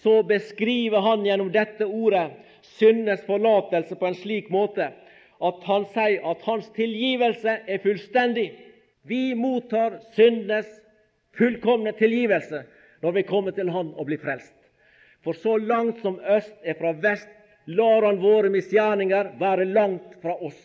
[0.00, 2.30] så beskriver han gjennom dette ordet
[2.78, 4.88] syndenes forlatelse på en slik måte
[5.42, 8.52] at han sier at hans tilgivelse er fullstendig.
[9.02, 10.68] Vi mottar syndenes
[11.36, 12.62] fullkomne tilgivelse
[13.02, 14.54] når vi kommer til Han og blir frelst.
[15.22, 17.28] For så langt som øst er fra vest,
[17.66, 20.60] lar Han våre misgjerninger være langt fra oss.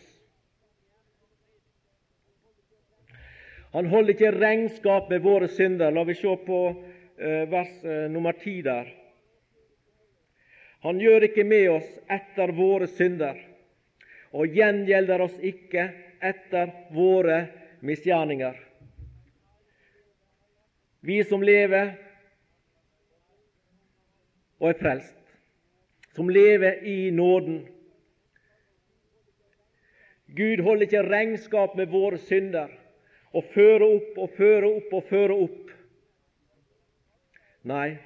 [3.72, 5.92] Han holder ikke regnskap med våre synder.
[5.92, 6.60] La vi se på
[7.18, 8.88] eh, vers eh, nummer ti der.
[10.86, 13.38] Han gjør ikke med oss etter våre synder,
[14.30, 15.88] og gjengjelder oss ikke
[16.22, 17.40] etter våre
[17.82, 18.56] misgjerninger.
[21.00, 21.94] Vi som lever
[24.58, 25.18] og er frelst,
[26.14, 27.60] som lever i nåden.
[30.34, 32.74] Gud holder ikke regnskap med våre synder
[33.32, 35.72] og fører opp og fører opp og fører opp.
[37.68, 37.98] Nei,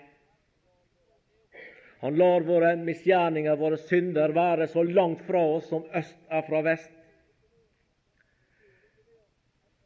[2.03, 6.62] han lar våre misgjerninger, våre synder, være så langt fra oss som øst er fra
[6.67, 6.91] vest.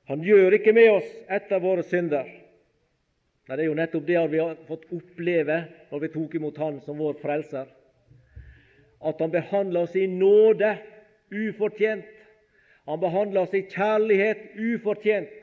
[0.08, 2.24] Han gjør ikke med oss etter våre synder.
[2.24, 6.80] Nei, Det er jo nettopp det vi har fått oppleve når vi tok imot Han
[6.80, 7.68] som vår frelser.
[9.04, 10.72] At Han behandler oss i nåde
[11.28, 12.08] ufortjent.
[12.86, 15.36] Han behandler oss i kjærlighet ufortjent.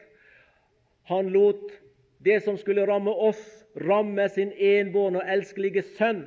[1.05, 1.69] Han lot
[2.17, 3.43] det som skulle ramme oss,
[3.75, 6.25] ramme sin enbårne og elskelige sønn.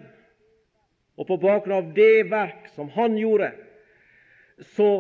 [1.17, 3.53] Og på bakgrunn av det verk som han gjorde,
[4.77, 4.91] så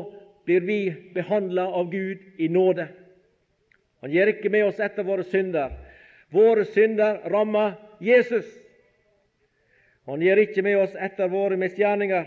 [0.46, 0.80] blir vi
[1.14, 2.88] behandla av Gud i nåde.
[4.00, 5.74] Han gir ikke med oss etter våre synder,
[6.28, 8.46] Våre synder rammer Jesus.
[10.06, 12.26] Han gir ikke med oss etter våre misgjerninger.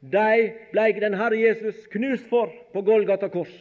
[0.00, 3.52] De ble den Herre Jesus knust for på Golgata kors.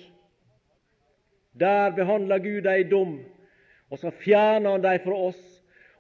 [1.54, 3.18] Der behandler Gud dem i dom,
[3.90, 5.42] og så fjerner Han dem fra oss.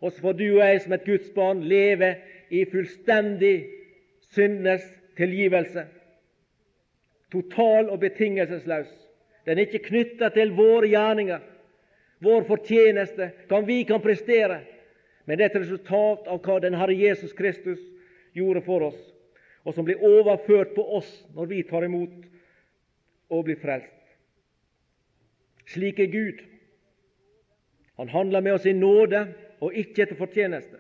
[0.02, 2.16] Og så får du og jeg som et Guds barn leve
[2.54, 3.58] i fullstendig
[4.34, 4.86] syndenes
[5.18, 5.88] tilgivelse.
[7.34, 8.90] total og betingelsesløs.
[9.46, 11.40] Den er ikke knytta til våre gjerninger,
[12.22, 14.60] vår fortjeneste, hva vi kan prestere.
[15.26, 17.82] Men det er et resultat av hva den Herre Jesus Kristus
[18.38, 19.02] gjorde for oss,
[19.66, 22.30] og som blir overført på oss når vi tar imot
[23.34, 23.90] og blir frelst.
[25.74, 26.46] Slik er Gud.
[27.98, 29.26] Han handler med oss i nåde
[29.64, 30.78] og ikke etter fortjeneste.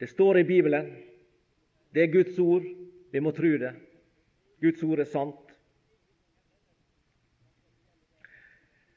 [0.00, 0.86] Det står i Bibelen.
[1.92, 2.64] Det er Guds ord.
[3.10, 3.74] Vi må tro det.
[4.64, 5.50] Guds ord er sant.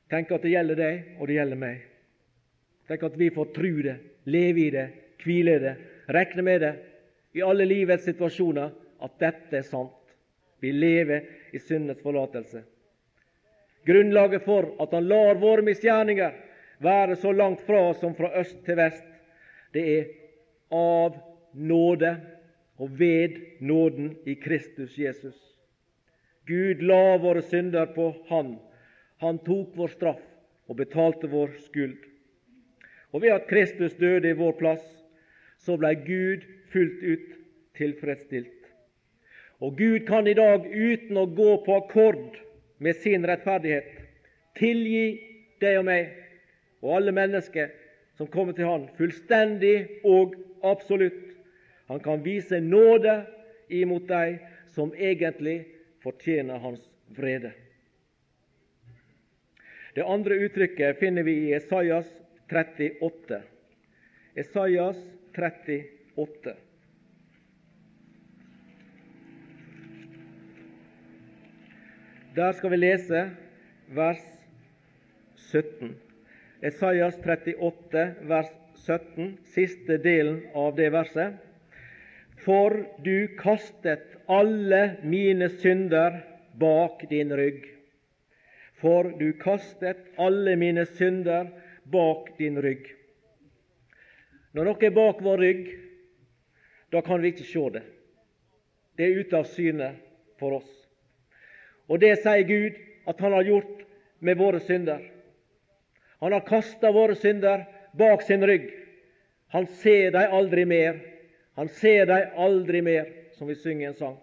[0.07, 1.83] Tenk at det gjelder deg, og det gjelder meg.
[2.87, 3.97] Tenk at vi får tro det,
[4.31, 4.87] leve i det,
[5.25, 5.75] hvile i det,
[6.15, 6.73] regne med det
[7.35, 8.71] i alle livets situasjoner
[9.03, 10.15] at dette er sant.
[10.63, 12.63] Vi lever i syndens forlatelse.
[13.83, 16.35] Grunnlaget for at Han lar våre misgjerninger
[16.79, 19.09] være så langt fra oss som fra øst til vest,
[19.73, 20.11] det er
[20.73, 21.17] av
[21.53, 22.15] nåde
[22.81, 25.38] og ved nåden i Kristus Jesus.
[26.45, 28.57] Gud la våre synder på Han.
[29.21, 30.23] Han tok vår straff
[30.67, 31.99] og betalte vår skyld.
[33.13, 34.83] Og ved at Kristus døde i vår plass,
[35.62, 37.29] så blei Gud fullt ut
[37.77, 38.63] tilfredsstilt.
[39.63, 42.39] Og Gud kan i dag, uten å gå på akkord
[42.83, 43.88] med sin rettferdighet,
[44.59, 45.05] tilgi
[45.62, 46.09] deg og meg
[46.83, 47.71] og alle mennesker
[48.17, 51.38] som kommer til Han, fullstendig og absolutt.
[51.88, 53.26] Han kan vise nåde
[53.69, 54.39] imot deg
[54.73, 55.60] som egentlig
[56.04, 57.52] fortjener hans vrede.
[59.93, 62.08] Det andre uttrykket finner vi i Esaias
[62.49, 63.41] 38.
[64.36, 64.97] Esaias
[65.36, 66.56] 38.
[72.36, 73.28] Der skal vi lese
[73.93, 74.23] vers
[75.52, 75.93] 17.
[76.62, 78.49] Esaias 38, vers
[78.85, 81.33] 17, siste delen av det verset.
[82.43, 86.19] For du kastet alle mine synder
[86.59, 87.63] bak din rygg.
[88.81, 91.47] For du kastet alle mine synder
[91.83, 92.89] bak din rygg.
[94.53, 95.69] Når noe er bak vår rygg,
[96.91, 97.83] da kan vi ikke se det.
[98.97, 99.93] Det er ute av syne
[100.37, 100.73] for oss.
[101.87, 102.75] Og det sier Gud
[103.07, 103.81] at Han har gjort
[104.19, 105.01] med våre synder.
[106.19, 107.65] Han har kasta våre synder
[107.97, 108.69] bak sin rygg.
[109.53, 110.99] Han ser dem aldri mer.
[111.56, 114.17] Han ser dem aldri mer som vi synger en sang.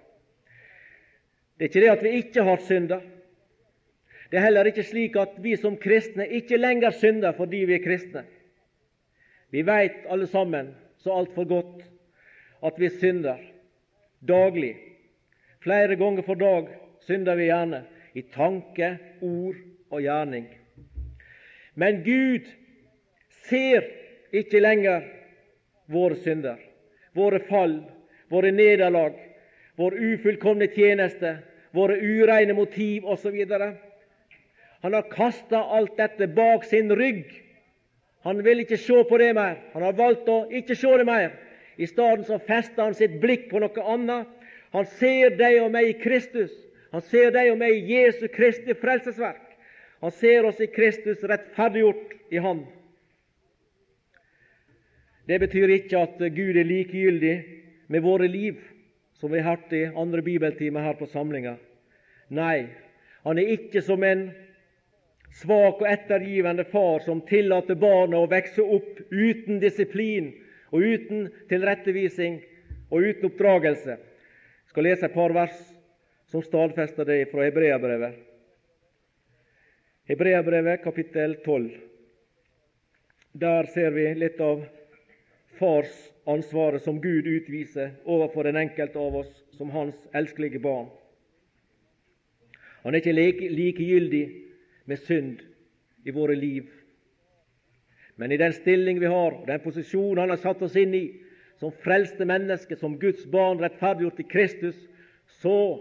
[1.56, 3.02] Det er ikke det at vi ikke har synder.
[4.30, 7.85] Det er heller ikke slik at vi som kristne ikke lenger synder fordi vi er
[7.85, 8.24] kristne.
[9.50, 11.83] Vi veit alle sammen så altfor godt
[12.66, 13.38] at vi synder
[14.26, 14.76] daglig.
[15.62, 16.70] Flere ganger for dag
[17.06, 17.83] synder vi gjerne
[18.14, 19.59] i tanke, ord
[19.90, 20.46] og gjerning.
[21.74, 22.46] Men Gud
[23.48, 23.87] ser
[24.37, 25.05] ikke lenger
[25.90, 26.59] våre synder,
[27.16, 27.81] våre fall,
[28.31, 29.16] våre nederlag,
[29.76, 31.37] vår ufullkomne tjeneste,
[31.74, 33.37] våre ureine motiv osv.
[34.81, 37.26] Han har kasta alt dette bak sin rygg.
[38.22, 39.57] Han vil ikke se på det mer.
[39.72, 41.33] Han har valgt å ikke se det mer.
[41.81, 44.29] I stedet så fester han sitt blikk på noe annet.
[44.76, 46.53] Han ser deg og meg i Kristus.
[46.92, 49.46] Han ser deg og meg i Jesu Kristi frelsesverk.
[50.00, 52.64] Han ser oss i Kristus rettferdiggjort i Han.
[55.30, 57.34] Det betyr ikke at Gud er likegyldig
[57.86, 58.56] med våre liv
[59.20, 61.52] som vi hørte i andre bibeltimer her på samlinga.
[62.34, 62.66] Nei,
[63.22, 64.24] han er ikke som en
[65.38, 70.32] svak og ettergivende far som tillater barna å vokse opp uten disiplin
[70.72, 72.40] og uten tilrettevising
[72.90, 74.00] og uten oppdragelse.
[74.00, 75.62] Jeg skal lese et par vers
[76.30, 78.18] som stadfester det fra Hebreabrevet.
[80.10, 81.70] Hebreabrevet kapittel 12.
[83.38, 84.66] Der ser vi litt av
[85.60, 85.92] fars
[86.24, 90.88] ansvaret som Gud utviser overfor den enkelte av oss som hans elskelige barn.
[92.82, 94.24] Han er ikke like, likegyldig
[94.88, 95.42] med synd
[96.04, 96.70] i våre liv.
[98.16, 101.04] Men i den stilling vi har, den posisjon Han har satt oss inn i,
[101.61, 104.76] som frelste mennesker, som Guds barn rettferdiggjort i Kristus,
[105.40, 105.80] så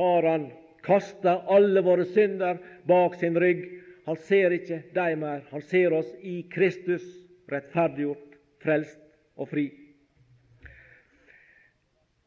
[0.00, 0.50] har Han
[0.82, 2.58] kasta alle våre synder
[2.88, 3.68] bak sin rygg.
[4.04, 5.44] Han ser ikke dem mer.
[5.50, 7.04] Han ser oss i Kristus,
[7.52, 8.31] rettferdiggjort,
[8.62, 9.00] frelst
[9.36, 9.66] og fri.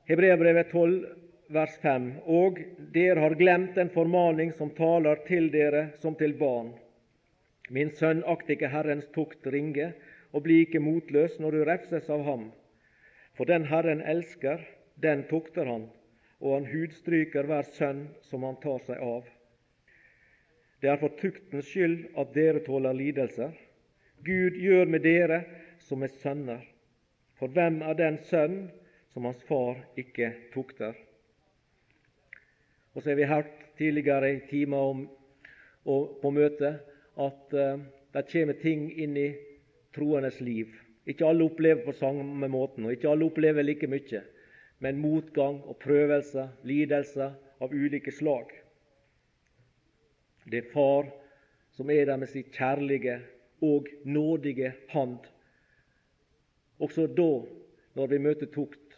[0.05, 0.97] Hebreabrevet 12,
[1.55, 2.11] vers 5.
[2.25, 2.59] Og
[2.93, 6.73] dere har glemt en formaning som taler til dere som til barn.
[7.73, 9.93] Min sønn, akt ikke Herrens tukt ringe,
[10.36, 12.49] og bli ikke motløs når du refses av ham.
[13.38, 14.61] For den Herren elsker,
[15.01, 15.88] den tukter han,
[16.43, 19.25] og han hudstryker hver sønn som han tar seg av.
[20.83, 23.55] Det er for tuktens skyld at dere tåler lidelser.
[24.25, 25.41] Gud gjør med dere
[25.86, 26.63] som er sønner.
[27.39, 28.69] For hvem er den sønn
[29.13, 30.95] som hans far ikke tukter?
[32.95, 35.03] Og så har vi hørt tidligere i timer om,
[35.86, 36.79] og på møtet
[37.19, 37.81] at uh,
[38.15, 39.29] det kommer ting inn i
[39.95, 40.71] troendes liv.
[41.05, 44.23] Ikke alle opplever på samme måten, og ikke alle opplever like mye.
[44.79, 48.49] Men motgang og prøvelser, lidelser av ulike slag.
[50.45, 51.11] Det er Far
[51.75, 53.19] som er der med sin kjærlige
[53.61, 55.19] og nådige hand.
[56.80, 57.30] Også da,
[57.95, 58.97] når vi møter tukt,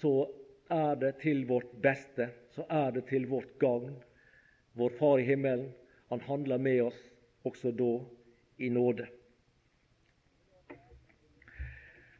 [0.00, 0.26] så
[0.72, 3.94] er det til vårt beste, så er det til vårt gagn.
[4.76, 5.70] Vår Far i himmelen,
[6.10, 6.98] han handler med oss
[7.46, 7.92] også da
[8.58, 9.06] i nåde.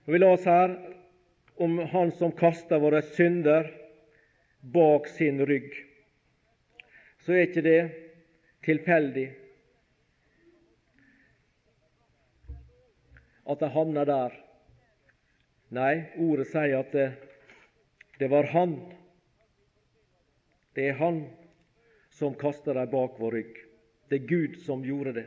[0.07, 0.77] Og Vi las her
[1.57, 3.69] om Han som kaster våre synder
[4.61, 5.73] bak sin rygg.
[7.19, 7.81] Så er ikke det
[8.63, 9.27] tilfeldig
[13.47, 14.46] at de havner der.
[15.75, 17.07] Nei, ordet sier at det,
[18.21, 18.77] det var Han.
[20.77, 21.25] Det er Han
[22.15, 23.57] som kaster dem bak vår rygg.
[24.09, 25.27] Det er Gud som gjorde det.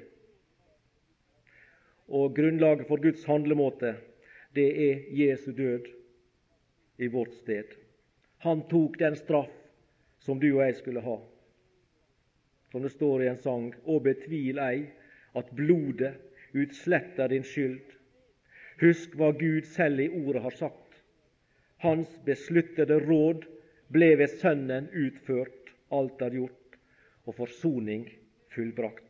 [2.07, 3.97] Og grunnlaget for Guds handlemåte,
[4.55, 5.85] det er Jesu død
[6.97, 7.75] i vårt sted.
[8.37, 9.51] Han tok den straff
[10.19, 11.19] som du og jeg skulle ha.
[12.71, 14.87] Som det står i en sang, og betvil ei
[15.37, 16.15] at blodet
[16.55, 17.98] utsletter din skyld.
[18.79, 21.01] Husk hva Gud selv i ordet har sagt.
[21.83, 23.43] Hans besluttede råd
[23.91, 26.77] ble ved Sønnen utført, alt er gjort,
[27.27, 28.07] og forsoning
[28.53, 29.05] fullbrakt.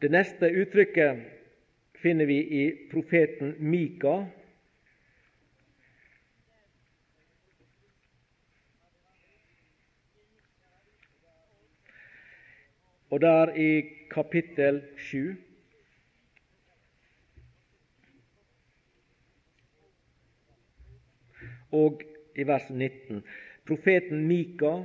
[0.00, 1.22] Det neste uttrykket
[2.00, 4.18] finner vi i profeten Mika.
[13.10, 13.70] Og der i
[14.10, 15.45] kapittel 7
[21.74, 22.02] og
[22.36, 23.22] i vers 19.
[23.66, 24.84] Profeten Mika,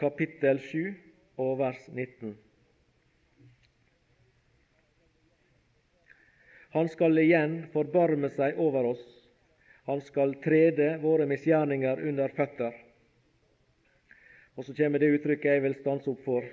[0.00, 0.94] kapittel 7
[1.38, 2.36] og vers 19.
[6.70, 9.02] Han skal igjen forbarme seg over oss.
[9.90, 12.76] Han skal trede våre misgjerninger under føtter.
[14.54, 16.46] Og så kommer det uttrykket jeg vil stanse opp for.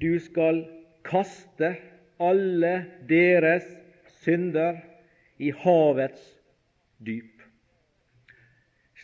[0.00, 0.64] Du skal
[1.06, 1.74] kaste
[2.20, 2.74] alle
[3.08, 3.64] deres
[4.20, 4.80] synder
[5.40, 6.24] i havets
[7.00, 7.29] dyp.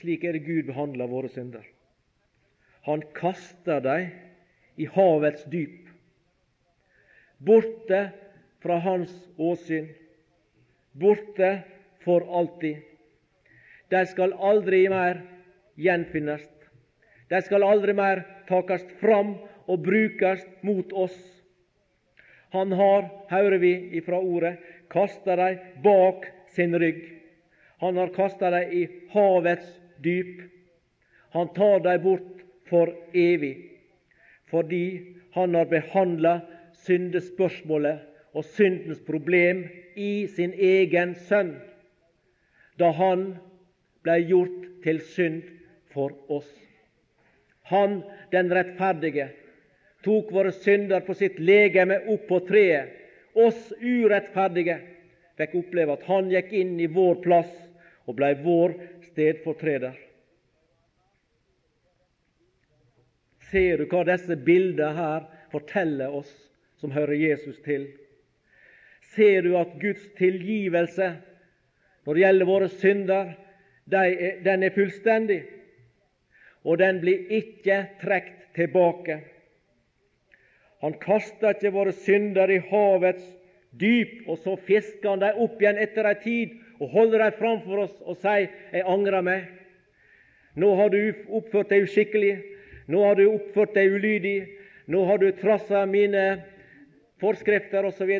[0.00, 1.64] Slik er det Gud behandler våre synder.
[2.84, 4.10] Han kaster dem
[4.76, 5.88] i havets dyp,
[7.40, 8.02] borte
[8.62, 9.88] fra hans åsyn,
[10.92, 11.50] borte
[12.04, 12.82] for alltid.
[13.90, 15.22] De skal aldri mer
[15.80, 16.44] gjenfinnes.
[17.30, 19.34] De skal aldri mer takes fram
[19.66, 21.16] og brukes mot oss.
[22.54, 24.56] Han har, hører vi ifra ordet,
[24.92, 27.02] kasta dem bak sin rygg.
[27.82, 29.66] Han har kasta dem i havets
[30.02, 30.42] dyp.
[31.36, 33.56] Han tar dem bort for evig,
[34.50, 36.40] fordi han har behandla
[36.86, 38.02] syndespørsmålet
[38.36, 39.64] og syndens problem
[39.96, 41.54] i sin egen sønn,
[42.80, 43.26] da han
[44.04, 45.42] ble gjort til synd
[45.92, 46.48] for oss.
[47.72, 49.30] Han, den rettferdige,
[50.06, 52.92] tok våre synder på sitt legeme opp på treet.
[53.36, 54.78] Oss urettferdige
[55.36, 57.50] fikk oppleve at han gikk inn i vår plass
[58.06, 58.74] og blei vår
[59.10, 59.96] stedfortreder.
[63.50, 66.32] Ser du hva disse bildene her forteller oss
[66.80, 67.88] som hører Jesus til?
[69.14, 71.14] Ser du at Guds tilgivelse
[72.06, 73.30] når det gjelder våre synder,
[73.90, 75.40] den er fullstendig,
[76.62, 79.16] og den blir ikke trukket tilbake.
[80.84, 83.26] Han kaster ikke våre synder i havets
[83.74, 87.84] dyp, og så fisker han dem opp igjen etter ei tid og holder dem framfor
[87.84, 89.46] oss og sier 'Jeg angrer meg'.
[90.56, 92.42] Nå har du oppført deg uskikkelig.
[92.88, 94.48] Nå har du oppført deg ulydig.
[94.86, 96.42] Nå har du trassa mine
[97.20, 98.12] forskrifter osv.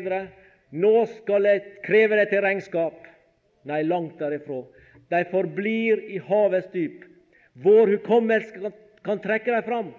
[0.71, 3.07] Nå skal jeg kreve deg til regnskap.
[3.67, 4.63] Nei, langt derifra.
[5.09, 7.05] De forblir i havets dyp.
[7.63, 8.71] Vår hukommelse
[9.03, 9.93] kan trekke dem fram.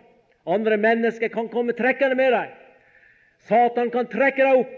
[0.46, 2.52] Andre mennesker kan komme trekkende med dem.
[3.48, 4.76] Satan kan trekke dem opp.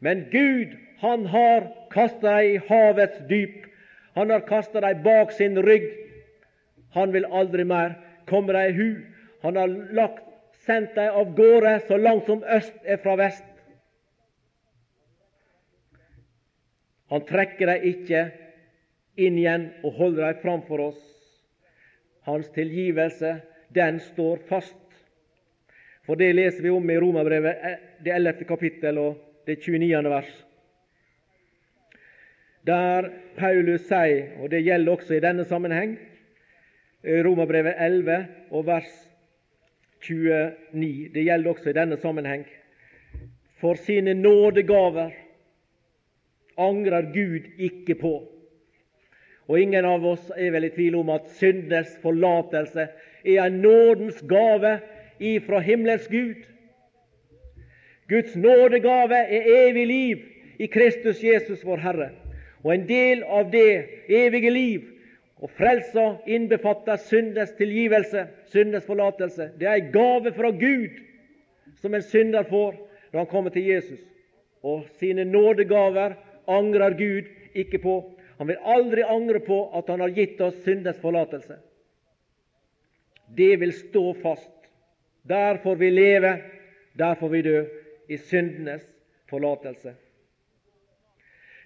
[0.00, 3.64] Men Gud han har kasta deg i havets dyp.
[4.18, 5.86] Han har kasta deg bak sin rygg.
[6.92, 7.94] Han vil aldri mer
[8.28, 8.88] komme deg i hu.
[9.46, 10.26] Han har lagt,
[10.66, 13.46] sendt deg av gårde så langt som øst er fra vest.
[17.08, 18.26] Han trekker deg ikke
[19.16, 21.00] inn igjen og holder deg framfor oss.
[22.28, 23.38] Hans tilgivelse,
[23.72, 24.76] den står fast.
[26.04, 28.44] For det leser vi om i Romerbrevet, eh, det 11.
[28.44, 29.16] kapittel og
[29.48, 30.04] det 29.
[30.12, 30.30] vers
[32.70, 35.98] der Paulus sier, og det gjelder også i denne sammenheng,
[37.00, 38.90] Romerbrevet 11 og vers
[40.04, 41.10] 29.
[41.14, 42.44] Det gjelder også i denne sammenheng.
[43.60, 45.10] For sine nådegaver
[46.58, 48.14] angrer Gud ikke på.
[49.48, 52.86] Og ingen av oss er vel i tvil om at synders forlatelse
[53.24, 54.78] er en nådens gave
[55.20, 56.44] ifra himmelens Gud.
[58.08, 60.16] Guds nådegave er evig liv
[60.58, 62.10] i Kristus Jesus vår Herre.
[62.64, 64.88] Og en del av det evige liv
[65.40, 69.50] og frelsa innbefatter syndes tilgivelse, syndes forlatelse.
[69.56, 71.00] Det er en gave fra Gud
[71.80, 72.76] som en synder får
[73.12, 74.00] når han kommer til Jesus.
[74.62, 77.96] Og sine nådegaver angrer Gud ikke på.
[78.38, 81.56] Han vil aldri angre på at han har gitt oss syndens forlatelse.
[83.36, 84.52] Det vil stå fast.
[85.28, 86.36] Der får vi leve,
[86.98, 87.64] der får vi dø,
[88.08, 88.84] i syndenes
[89.30, 89.94] forlatelse.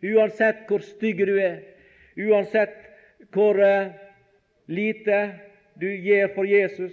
[0.04, 1.60] Uansett hvor stygge du er,
[2.20, 2.76] uansett
[3.32, 3.92] hvor uh,
[4.66, 5.20] lite
[5.80, 6.92] du gjør for Jesus,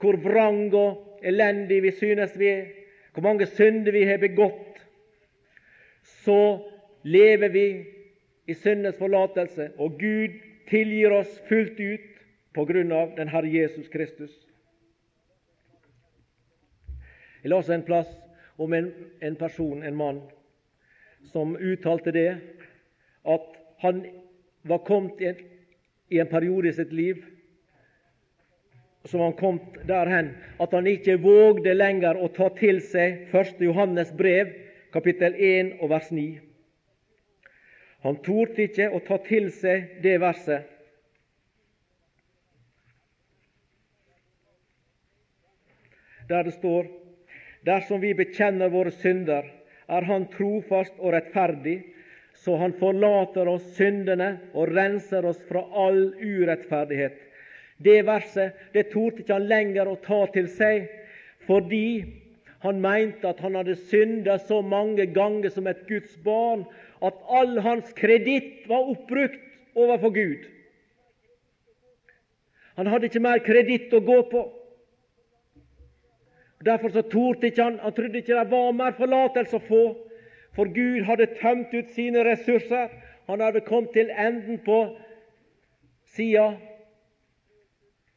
[0.00, 2.66] hvor vrang og elendig vi synes vi er,
[3.14, 4.80] hvor mange synder vi har begått,
[6.02, 6.40] så
[7.04, 7.66] lever vi
[8.46, 10.36] i syndens forlatelse, og Gud
[10.68, 12.10] tilgir oss fullt ut
[12.54, 14.34] på grunn av den Herre Jesus Kristus.
[17.42, 18.08] Jeg las en plass
[18.58, 18.90] om en,
[19.20, 20.20] en person, en mann,
[21.32, 22.30] som uttalte det
[23.24, 23.46] at
[23.84, 24.04] han
[24.62, 25.40] var kommet i en,
[26.08, 27.22] i en periode i sitt liv
[29.04, 33.60] som han kom derhen at han ikke vågde lenger å ta til seg 1.
[33.60, 34.52] Johannes brev,
[34.94, 36.28] kapittel 1 og vers 9.
[38.04, 40.70] Han torde ikke å ta til seg det verset.
[46.28, 46.88] Der det står
[47.64, 49.46] Dersom vi bekjenner våre synder,
[49.88, 51.82] er Han trofast og rettferdig,
[52.34, 57.16] så Han forlater oss syndene og renser oss fra all urettferdighet.
[57.78, 60.86] Det verset det torde ikke han lenger å ta til seg,
[61.46, 62.04] fordi
[62.64, 66.64] han mente at han hadde syndet så mange ganger som et Guds barn
[67.04, 69.40] at all hans kreditt var oppbrukt
[69.76, 70.46] overfor Gud.
[72.78, 74.44] Han hadde ikke mer kreditt å gå på.
[76.60, 79.82] Derfor så torde ikke han, han trodde ikke det var mer forlatelse å få,
[80.54, 82.92] for Gud hadde tømt ut sine ressurser.
[83.26, 84.78] Han hadde kommet til enden på
[86.14, 86.54] sida,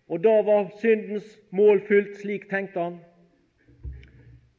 [0.08, 2.16] og da var syndens mål fullt.
[2.22, 3.00] Slik tenkte han.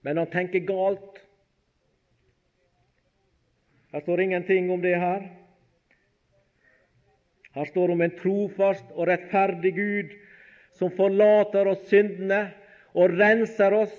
[0.03, 1.23] Men han tenker galt.
[3.93, 5.23] Her står ingenting om det her.
[7.55, 10.13] Her står om en trofast og rettferdig Gud
[10.77, 12.51] som forlater oss syndene
[12.95, 13.95] og renser oss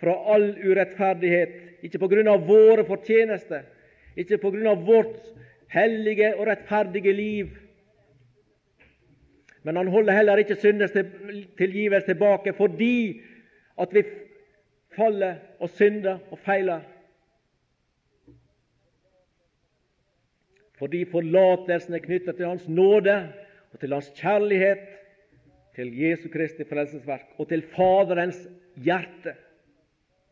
[0.00, 1.56] fra all urettferdighet.
[1.84, 3.64] Ikke på grunn av våre fortjenester,
[4.20, 5.16] ikke på grunn av vårt
[5.72, 7.50] hellige og rettferdige liv.
[9.64, 13.20] Men han holder heller ikke synders tilgivelse tilbake fordi
[13.80, 14.04] at vi
[14.96, 16.80] faller og synder og feiler.
[20.80, 23.16] fordi forlatelsen er knyttet til Hans nåde
[23.72, 24.80] og til Hans kjærlighet,
[25.76, 28.40] til Jesu Kristi frelsesverk og til Faderens
[28.74, 29.36] hjerte.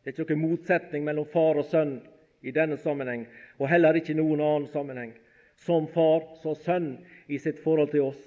[0.02, 1.98] Det er ikke noen motsetning mellom far og sønn
[2.42, 3.26] i denne sammenheng,
[3.58, 5.12] og heller ikke noen annen sammenheng.
[5.58, 6.92] Som far, så sønn
[7.26, 8.22] i sitt forhold til oss.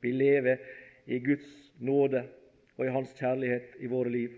[0.00, 0.62] Vi lever
[1.06, 1.48] i Guds
[1.82, 2.22] nåde
[2.76, 4.36] og i Hans kjærlighet i våre liv.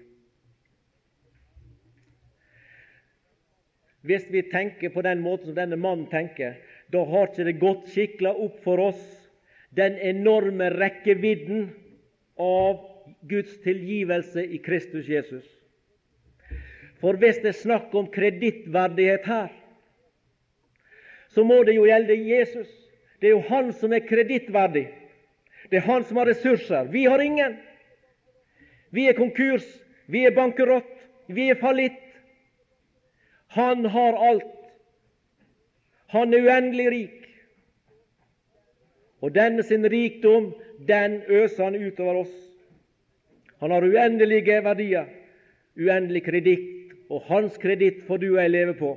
[4.09, 6.57] Hvis vi tenker på den måten som denne mannen tenker,
[6.89, 9.03] da har ikke det gått skikkelig opp for oss
[9.79, 11.69] den enorme rekkevidden
[12.39, 12.83] av
[13.31, 15.47] Guds tilgivelse i Kristus Jesus.
[16.99, 19.53] For hvis det er snakk om kredittverdighet her,
[21.31, 22.69] så må det jo gjelde Jesus.
[23.21, 24.89] Det er jo han som er kredittverdig.
[25.71, 26.91] Det er han som har ressurser.
[26.91, 27.59] Vi har ingen.
[28.91, 29.67] Vi er konkurs,
[30.07, 30.89] vi er bankerott,
[31.27, 32.01] vi er fallitt.
[33.53, 34.55] Han har alt.
[36.09, 37.18] Han er uendelig rik.
[39.21, 40.53] Og denne sin rikdom,
[40.89, 42.35] den øser han utover oss.
[43.61, 45.07] Han har uendelige verdier,
[45.79, 48.93] uendelig kreditt, og hans kreditt får du og jeg leve på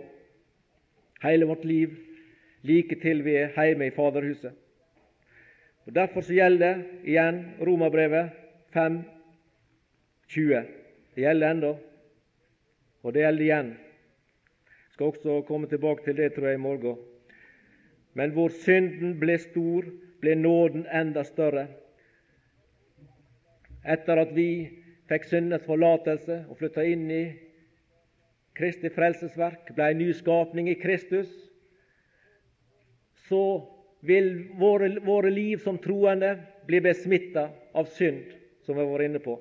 [1.24, 1.95] hele vårt liv,
[2.61, 4.53] like til vi er hjemme i Faderhuset.
[5.86, 8.30] Og Derfor så gjelder det igjen Romerbrevet
[8.74, 9.01] 5,
[10.30, 10.61] 20.
[11.15, 11.72] Det gjelder ennå,
[13.03, 16.97] og det gjelder igjen Jeg skal også komme tilbake til det, tror jeg, i morgen.
[18.13, 19.86] Men hvor synden ble stor,
[20.22, 21.67] ble nåden enda større.
[23.82, 24.49] Etter at vi
[25.09, 27.24] fikk syndens forlatelse og flytta inn i
[28.57, 31.30] Kristi frelsesverk, ble en ny skapning i Kristus,
[33.30, 33.43] så
[34.05, 36.36] vil våre, våre liv som troende
[36.67, 38.28] bli besmitta av synd,
[38.65, 39.38] som vi var inne på.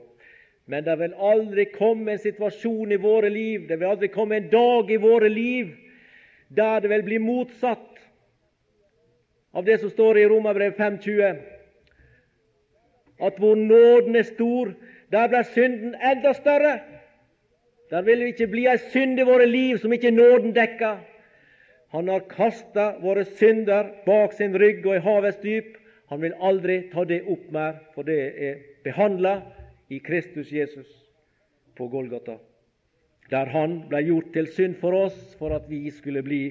[0.70, 4.50] Men det vil aldri komme en situasjon i våre liv, det vil aldri komme en
[4.52, 5.74] dag i våre liv
[6.50, 7.89] der det vil bli motsatt
[9.52, 11.40] av det som står i Romerbrev 5,20,
[13.20, 14.72] at hvor nåden er stor,
[15.12, 16.78] der blir synden enda større.
[17.90, 21.00] Der vil det ikke bli ei synd i våre liv som ikke nåden dekker.
[21.90, 25.74] Han har kasta våre synder bak sin rygg og i havets dyp.
[26.10, 29.40] Han vil aldri ta det opp mer, for det er behandla
[29.90, 30.88] i Kristus Jesus
[31.78, 32.38] på Golgata,
[33.30, 36.42] der han ble gjort til synd for oss for at vi skulle bli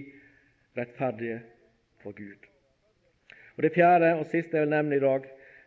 [0.78, 1.42] rettferdige
[2.04, 2.49] for Gud.
[3.60, 5.26] Og Det fjerde og siste jeg vil nevne i dag,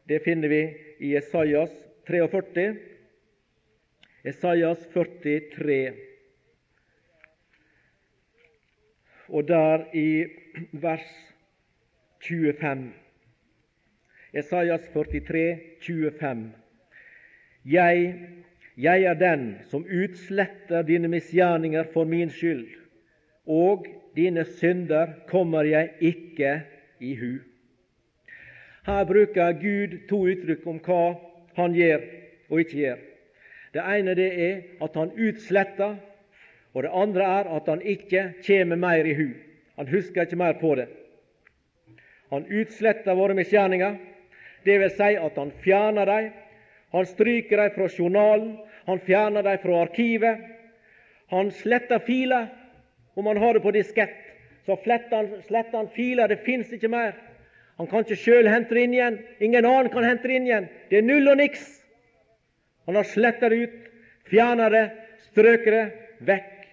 [0.08, 0.60] det finner vi
[1.04, 1.74] i Esaias
[2.08, 2.62] 43.
[4.24, 5.76] Esaias 43.
[9.28, 10.24] Og der i
[10.72, 11.12] vers
[12.24, 12.88] 25.
[14.32, 15.44] Esaias 43,
[15.84, 16.48] 25.
[17.76, 18.18] Jeg,
[18.76, 22.70] jeg er den som utsletter dine misgjerninger for min skyld,
[23.44, 23.84] og
[24.16, 26.62] dine synder kommer jeg ikke
[26.98, 27.34] i hu.
[28.86, 31.02] Her bruker Gud to uttrykk om hva
[31.56, 32.02] han gjør
[32.50, 33.02] og ikke gjør.
[33.72, 35.94] Det ene det er at han utsletter,
[36.74, 39.28] og det andre er at han ikke kommer mer i hu.
[39.76, 40.88] Han husker ikke mer på det.
[42.32, 43.96] Han utsletter våre misgjerninger,
[44.66, 44.96] dvs.
[44.96, 46.30] Si at han fjerner dem.
[46.92, 48.56] Han stryker dem fra journalen,
[48.86, 50.42] han fjerner dem fra arkivet.
[51.32, 52.50] Han sletter filer.
[53.14, 54.16] Om han har det på diskett,
[54.66, 56.28] så sletter han, sletter han filer.
[56.28, 57.12] Det fins ikke mer.
[57.82, 59.14] Han kan ikke sjøl hente det inn igjen.
[59.42, 60.66] Ingen annen kan hente det inn igjen.
[60.86, 61.64] Det er null og niks.
[62.86, 63.88] Han har sletta det ut,
[64.30, 64.82] fjerna det,
[65.24, 65.80] strøket det
[66.28, 66.68] vekk.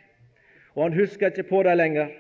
[0.76, 2.12] Og han husker ikke på det lenger.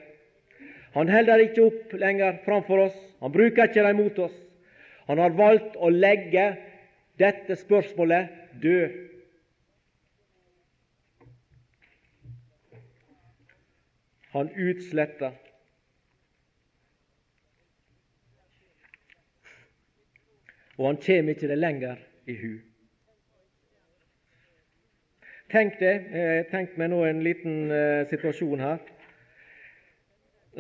[0.96, 2.96] Han holder ikke opp lenger framfor oss.
[3.22, 4.34] Han bruker ikke det mot oss.
[5.06, 6.48] Han har valgt å legge
[7.22, 8.34] dette spørsmålet
[8.64, 8.98] død.
[14.34, 15.38] Han utsletter
[20.80, 22.00] og han kjem ikke det lenger
[22.30, 22.54] i hu.
[25.52, 26.06] Tenk deg,
[26.54, 28.80] tenk meg nå en liten uh, situasjon her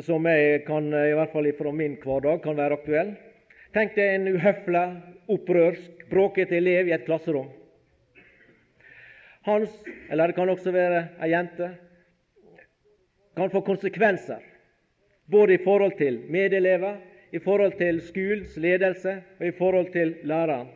[0.05, 3.09] som jeg kan, i hvert fall fra min hverdag, kan være aktuell.
[3.76, 4.84] Tenk deg en uhøfla,
[5.30, 7.49] opprørsk, bråkete elev i et klasserom.
[9.47, 9.74] Hans,
[10.09, 11.72] eller det kan også være ei jente,
[13.38, 14.43] kan få konsekvenser
[15.32, 16.97] både i forhold til medelever
[17.32, 20.67] i forhold til skolens ledelse og i forhold til læreren.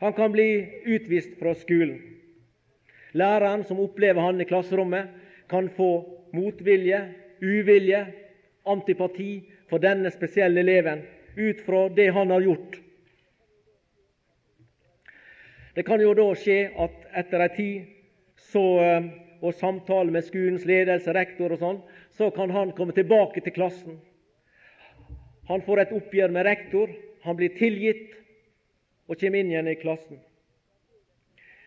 [0.00, 1.98] Han kan bli utvist fra skolen.
[3.12, 5.08] Læreren som opplever han i klasserommet,
[5.50, 8.06] kan få motvilje, uvilje,
[8.66, 11.00] antipati for denne spesielle eleven
[11.36, 12.76] ut fra det han har gjort.
[15.74, 17.88] Det kan jo da skje at etter ei tid
[18.50, 19.08] så, eh,
[19.40, 21.80] og samtale med skolens ledelse, rektor og sånn,
[22.10, 24.00] så kan han komme tilbake til klassen
[25.48, 26.90] han får et oppgjør med rektor,
[27.24, 28.12] han blir tilgitt
[29.08, 30.20] og kommer inn igjen i klassen.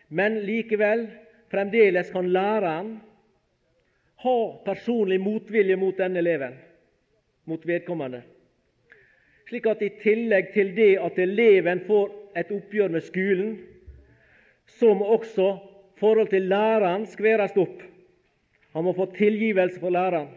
[0.08, 1.08] Men likevel,
[1.50, 2.92] fremdeles kan læreren
[4.22, 6.54] ha personlig motvilje mot denne eleven,
[7.50, 8.22] mot vedkommende.
[9.48, 13.56] Slik at i tillegg til det at eleven får et oppgjør med skolen,
[14.78, 15.48] så må også
[15.98, 17.82] forhold til læreren skværes opp.
[18.72, 20.30] Han må få tilgivelse for læreren.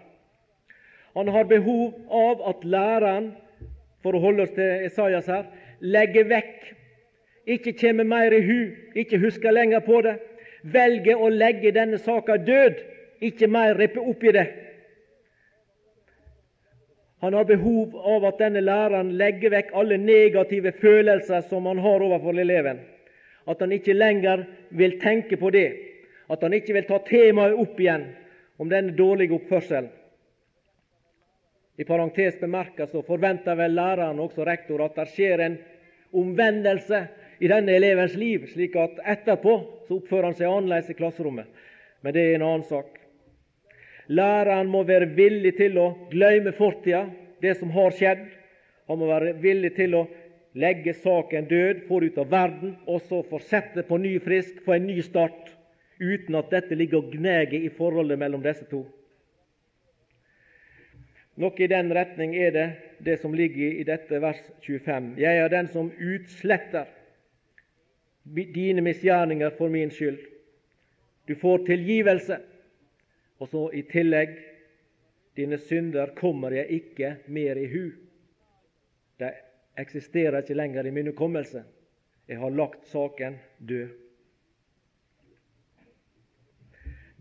[1.16, 3.30] Han har behov av at læreren,
[4.03, 5.45] for å holde oss til Esaias her,
[5.80, 6.66] legger vekk,
[7.55, 8.59] ikke kommer mer i hu,
[8.99, 10.18] ikke husker lenger på det,
[10.76, 12.82] velger å legge denne saka død,
[13.24, 14.45] ikke mer rippe opp i det.
[17.24, 22.03] Han har behov av at denne læreren legger vekk alle negative følelser som han har
[22.03, 22.84] overfor eleven.
[23.47, 25.70] At han ikke lenger vil tenke på det.
[26.30, 28.09] At han ikke vil ta temaet opp igjen
[28.61, 29.89] om denne dårlige oppførselen.
[31.78, 35.57] I parentes bemerket så forventer vel læreren, også rektor, at det skjer en
[36.15, 37.01] omvendelse
[37.43, 39.55] i denne elevens liv, slik at etterpå
[39.88, 41.49] så oppfører han seg annerledes i klasserommet.
[42.01, 43.01] Men det er en annen sak.
[44.07, 47.07] Læreren må være villig til å glemme fortida,
[47.41, 48.23] det som har skjedd.
[48.88, 50.05] Han må være villig til å
[50.55, 54.78] legge saken død, få det ut av verden, og så fortsette på ny frisk, få
[54.78, 55.51] en ny start,
[55.99, 58.86] uten at dette ligger og gneger i forholdet mellom disse to.
[61.36, 62.67] Noe i den retning er det
[63.03, 65.15] det som ligger i dette vers 25.
[65.19, 66.88] Jeg er den som utsletter
[68.55, 70.21] dine misgjerninger for min skyld.
[71.27, 72.39] Du får tilgivelse,
[73.39, 74.38] og så i tillegg
[75.36, 77.83] dine synder kommer jeg ikke mer i hu.
[79.19, 79.31] De
[79.77, 81.65] eksisterer ikke lenger i min hukommelse.
[82.27, 83.89] Jeg har lagt saken død.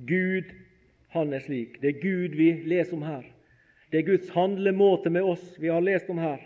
[0.06, 0.54] Gud,
[1.08, 1.80] han er slik.
[1.82, 3.33] Det er Gud vi leser om her.
[3.94, 6.40] Det er Guds handlemåte med oss vi har lest om her,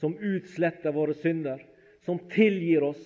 [0.00, 1.58] som utsletter våre synder,
[2.00, 3.02] som tilgir oss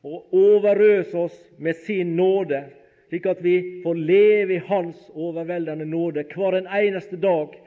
[0.00, 2.62] og overøser oss med sin nåde,
[3.10, 7.58] slik at vi får leve i Hans overveldende nåde hver en eneste dag,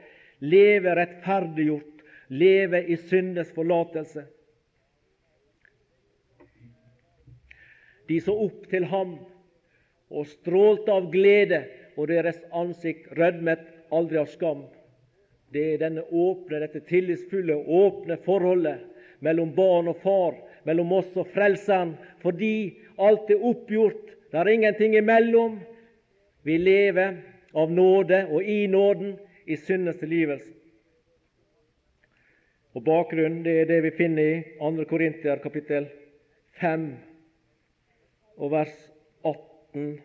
[0.42, 2.02] leve rettferdiggjort,
[2.34, 4.24] leve i syndes forlatelse.
[8.10, 9.14] De så opp til ham
[10.10, 11.62] og strålte av glede,
[11.94, 14.64] og deres ansikt rødmet aldri av skam.
[15.54, 18.82] Det er denne åpne, dette tillitsfulle, åpne forholdet
[19.24, 20.34] mellom barn og far,
[20.66, 24.02] mellom oss og Frelseren, fordi alt er oppgjort.
[24.32, 25.60] Det er ingenting imellom.
[26.42, 27.20] Vi lever
[27.54, 29.14] av nåde og i nåden,
[29.46, 30.50] i syndens tilgivelse.
[32.74, 34.86] Og Bakgrunnen det er det vi finner i 2.
[34.90, 35.86] Korintier kapittel
[36.58, 36.88] 5
[38.40, 38.74] og vers
[39.22, 40.00] 18.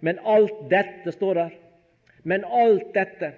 [0.00, 1.52] Men alt dette står der.
[2.26, 3.32] Men alt dette,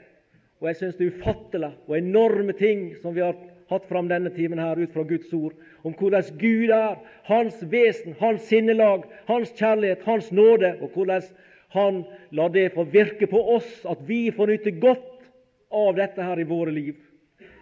[0.59, 3.36] og jeg syns det er ufattelig og enorme ting som vi har
[3.68, 5.53] hatt fram denne timen her ut fra Guds ord,
[5.84, 6.97] om hvordan Gud er,
[7.28, 11.28] Hans vesen, Hans sinnelag, Hans kjærlighet, Hans nåde, og hvordan
[11.76, 15.26] Han lar det få virke på oss, at vi får nyte godt
[15.68, 16.95] av dette her i våre liv.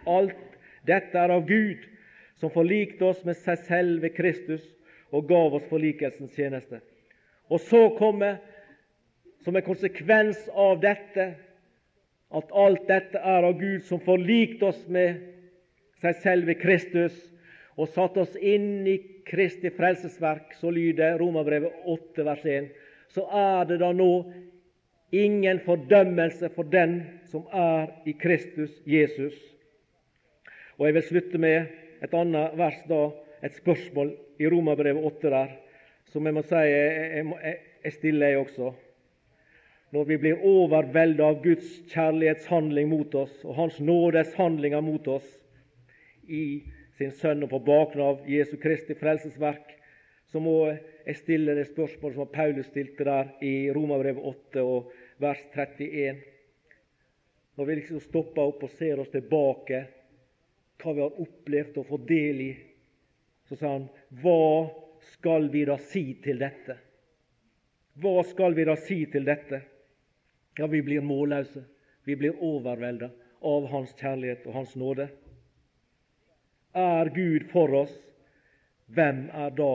[0.07, 0.55] Alt
[0.87, 1.81] dette er av Gud,
[2.39, 4.63] som forlikte oss med seg selv ved Kristus
[5.11, 6.79] og gav oss forlikelsens tjeneste.
[7.51, 8.39] Og så kommer
[9.47, 11.25] som en konsekvens av dette
[12.35, 15.21] at alt dette er av Gud, som forlikte oss med
[16.03, 17.15] seg selv ved Kristus
[17.79, 22.67] og satte oss inn i Kristi frelsesverk, så lyder Romerbrevet 8, vers 1,
[23.15, 24.09] så er det da nå
[25.15, 26.97] ingen fordømmelse for den
[27.31, 29.37] som er i Kristus Jesus.
[30.75, 32.99] Og Jeg vil slutte med et annet vers, da,
[33.47, 34.11] et spørsmål
[34.43, 35.55] i Romerbrevet 8 der,
[36.11, 37.55] som jeg må si jeg, jeg,
[37.87, 38.73] jeg stiller, jeg også
[39.95, 45.27] når vi blir overveldet av Guds kjærlighetshandling mot oss og Hans nådes handlinger mot oss
[46.27, 46.43] i
[46.97, 49.75] sin Sønn og på bakgrunn av Jesu Kristi frelsesverk,
[50.27, 54.89] så må jeg stille det spørsmålet som Paulus stilte der i Romerbrevet 8 og
[55.23, 56.19] vers 31.
[57.55, 59.85] Når vi liksom stopper opp og ser oss tilbake,
[60.81, 62.51] hva vi har opplevd og fått del i,
[63.47, 63.87] så sa han,
[64.19, 64.67] hva
[65.13, 66.75] skal vi da si til dette?
[67.97, 69.63] Hva skal vi da si til dette?
[70.57, 71.63] Ja, vi blir målløse.
[72.03, 73.09] Vi blir overvelda
[73.41, 75.09] av Hans kjærlighet og Hans nåde.
[76.77, 77.93] Er Gud for oss,
[78.87, 79.71] hvem er da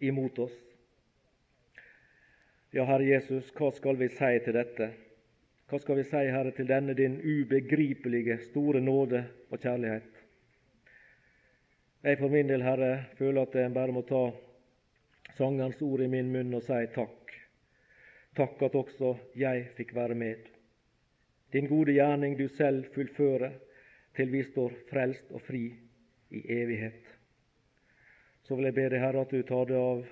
[0.00, 0.54] imot oss?
[2.74, 4.90] Ja, Herre Jesus, hva skal vi si til dette?
[5.70, 10.10] Hva skal vi si, Herre, til denne din ubegripelige, store nåde og kjærlighet?
[12.04, 14.26] Jeg for min del, Herre, føler at jeg bare må ta
[15.38, 17.23] sangerens ord i min munn og si takk.
[18.34, 20.48] Takk at også jeg fikk være med.
[21.54, 23.52] Din gode gjerning du selv fullfører
[24.16, 25.68] til vi står frelst og fri
[26.34, 27.04] i evighet.
[28.42, 30.02] Så vil jeg be deg, Herre, at du tar det av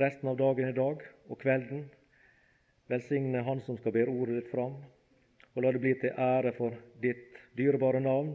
[0.00, 1.84] resten av dagen i dag og kvelden.
[2.88, 4.80] Velsigne Han som skal bære ordet ditt fram,
[5.54, 8.32] og la det bli til ære for ditt dyrebare navn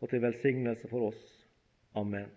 [0.00, 1.22] og til velsignelse for oss.
[1.96, 2.32] Amen.